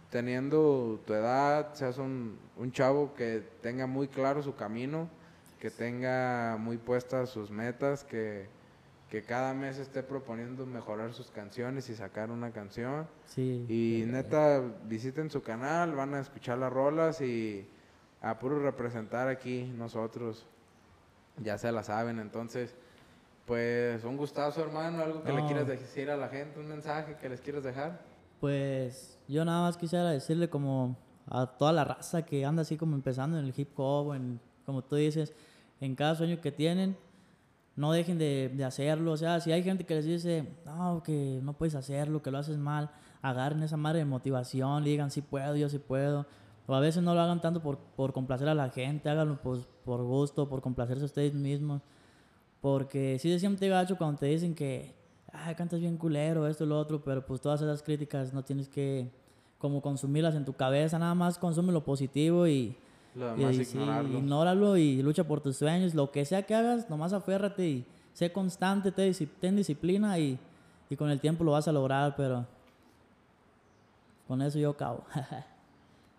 [0.10, 5.08] teniendo tu edad, seas un, un chavo que tenga muy claro su camino,
[5.60, 8.47] que tenga muy puestas sus metas, que,
[9.10, 13.08] que cada mes esté proponiendo mejorar sus canciones y sacar una canción.
[13.28, 13.66] Sí.
[13.70, 17.68] Y neta, visiten su canal, van a escuchar las rolas y
[18.22, 20.47] a puro representar aquí nosotros.
[21.38, 22.76] Ya se la saben, entonces,
[23.52, 27.28] pues un gustazo hermano, algo que le quieras decir a la gente, un mensaje que
[27.28, 27.99] les quieras dejar.
[28.39, 30.95] Pues yo nada más quisiera decirle como
[31.28, 34.86] a toda la raza que anda así como empezando en el hip hop, en, como
[34.86, 35.34] tú dices,
[35.82, 36.95] en cada sueño que tienen,
[37.76, 39.12] no dejen de, de hacerlo.
[39.12, 42.38] O sea, si hay gente que les dice, no, que no puedes hacerlo, que lo
[42.38, 42.89] haces mal,
[43.22, 46.26] agarren esa madre de motivación, digan, sí puedo, yo sí puedo.
[46.68, 49.68] O a veces no lo hagan tanto por, por complacer a la gente, háganlo pues,
[49.84, 51.82] por gusto, por complacerse a ustedes mismos.
[52.62, 54.93] Porque sí se siente gacho cuando te dicen que,
[55.34, 58.70] ay, cantas bien culero, esto y lo otro, pero pues todas esas críticas no tienes
[58.70, 59.09] que
[59.57, 62.76] como consumirlas en tu cabeza, nada más consume lo positivo y,
[63.14, 66.89] Lo demás y sí, ignóralo y lucha por tus sueños, lo que sea que hagas,
[66.89, 70.39] nomás aférrate y sé constante, te ten disciplina y,
[70.89, 72.45] y con el tiempo lo vas a lograr, pero
[74.28, 75.03] con eso yo acabo.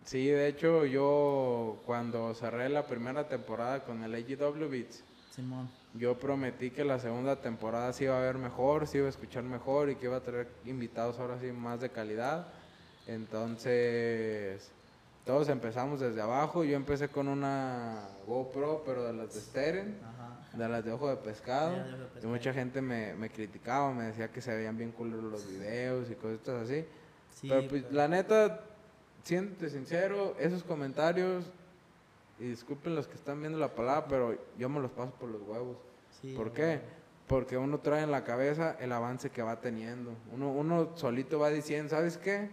[0.04, 5.04] Sí, de hecho yo cuando cerré la primera temporada con el AGW Beats,
[5.34, 5.68] Simón.
[5.94, 9.42] yo prometí que la segunda temporada sí iba a ver mejor, sí iba a escuchar
[9.44, 12.46] mejor y que iba a tener invitados ahora sí más de calidad.
[13.06, 14.70] Entonces,
[15.24, 16.64] todos empezamos desde abajo.
[16.64, 20.56] Yo empecé con una GoPro, pero de las de Steren, Ajá.
[20.58, 21.76] de las de ojo de pescado.
[21.76, 22.28] Ya, de de Y pescado.
[22.28, 26.14] mucha gente me, me criticaba, me decía que se veían bien culeros los videos y
[26.14, 26.84] cosas así.
[27.34, 28.60] Sí, pero pues, pero- la neta,
[29.24, 31.44] siéntate sincero, esos comentarios,
[32.38, 35.42] y disculpen los que están viendo la palabra, pero yo me los paso por los
[35.42, 35.76] huevos.
[36.20, 36.80] sí, ¿Por qué?
[37.26, 40.12] Porque uno trae en la cabeza el avance que va teniendo.
[40.32, 42.50] Uno, uno solito va diciendo, ¿sabes qué?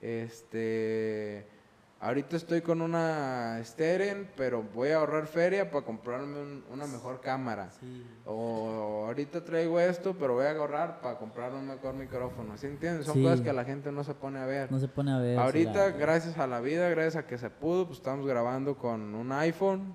[0.00, 1.46] Este,
[2.06, 7.20] ahorita estoy con una Steren, pero voy a ahorrar feria para comprarme un- una mejor
[7.20, 7.70] cámara.
[7.80, 8.06] Sí.
[8.26, 12.56] O ahorita traigo esto, pero voy a ahorrar para comprar un mejor micrófono.
[12.58, 13.06] ¿Sí entiendes?
[13.06, 13.22] Son Sí.
[13.22, 14.70] cosas que la gente no se pone a ver.
[14.70, 15.38] No se pone a ver.
[15.38, 19.14] Ahorita, la- gracias a la vida, gracias a que se pudo, pues estamos grabando con
[19.14, 19.94] un iPhone.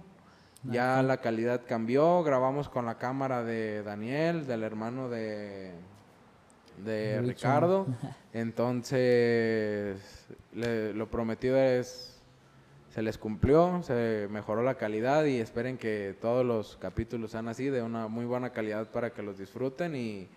[0.64, 5.74] Ya la calidad cambió, grabamos con la cámara de Daniel, del hermano de,
[6.84, 7.22] de.
[7.22, 7.88] Ricardo.
[8.34, 9.98] Entonces,
[10.54, 12.20] le- lo prometido es,
[12.90, 17.66] se les cumplió, se mejoró la calidad y esperen que todos los capítulos sean así,
[17.70, 20.28] de una muy buena calidad para que los disfruten y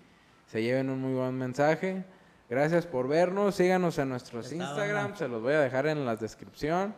[0.47, 2.05] se lleven un muy buen mensaje.
[2.51, 5.17] Gracias por vernos, síganos en nuestros Está Instagram, buena.
[5.17, 6.95] se los voy a dejar en la descripción.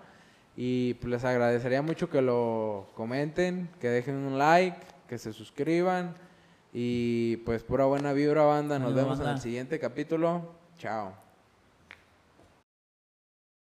[0.57, 4.79] Y pues, les agradecería mucho que lo comenten, que dejen un like,
[5.09, 6.15] que se suscriban.
[6.77, 8.81] Y pues pura buena vibra, banda.
[8.81, 10.57] Nos vemos en el siguiente capítulo.
[10.77, 11.24] Chao.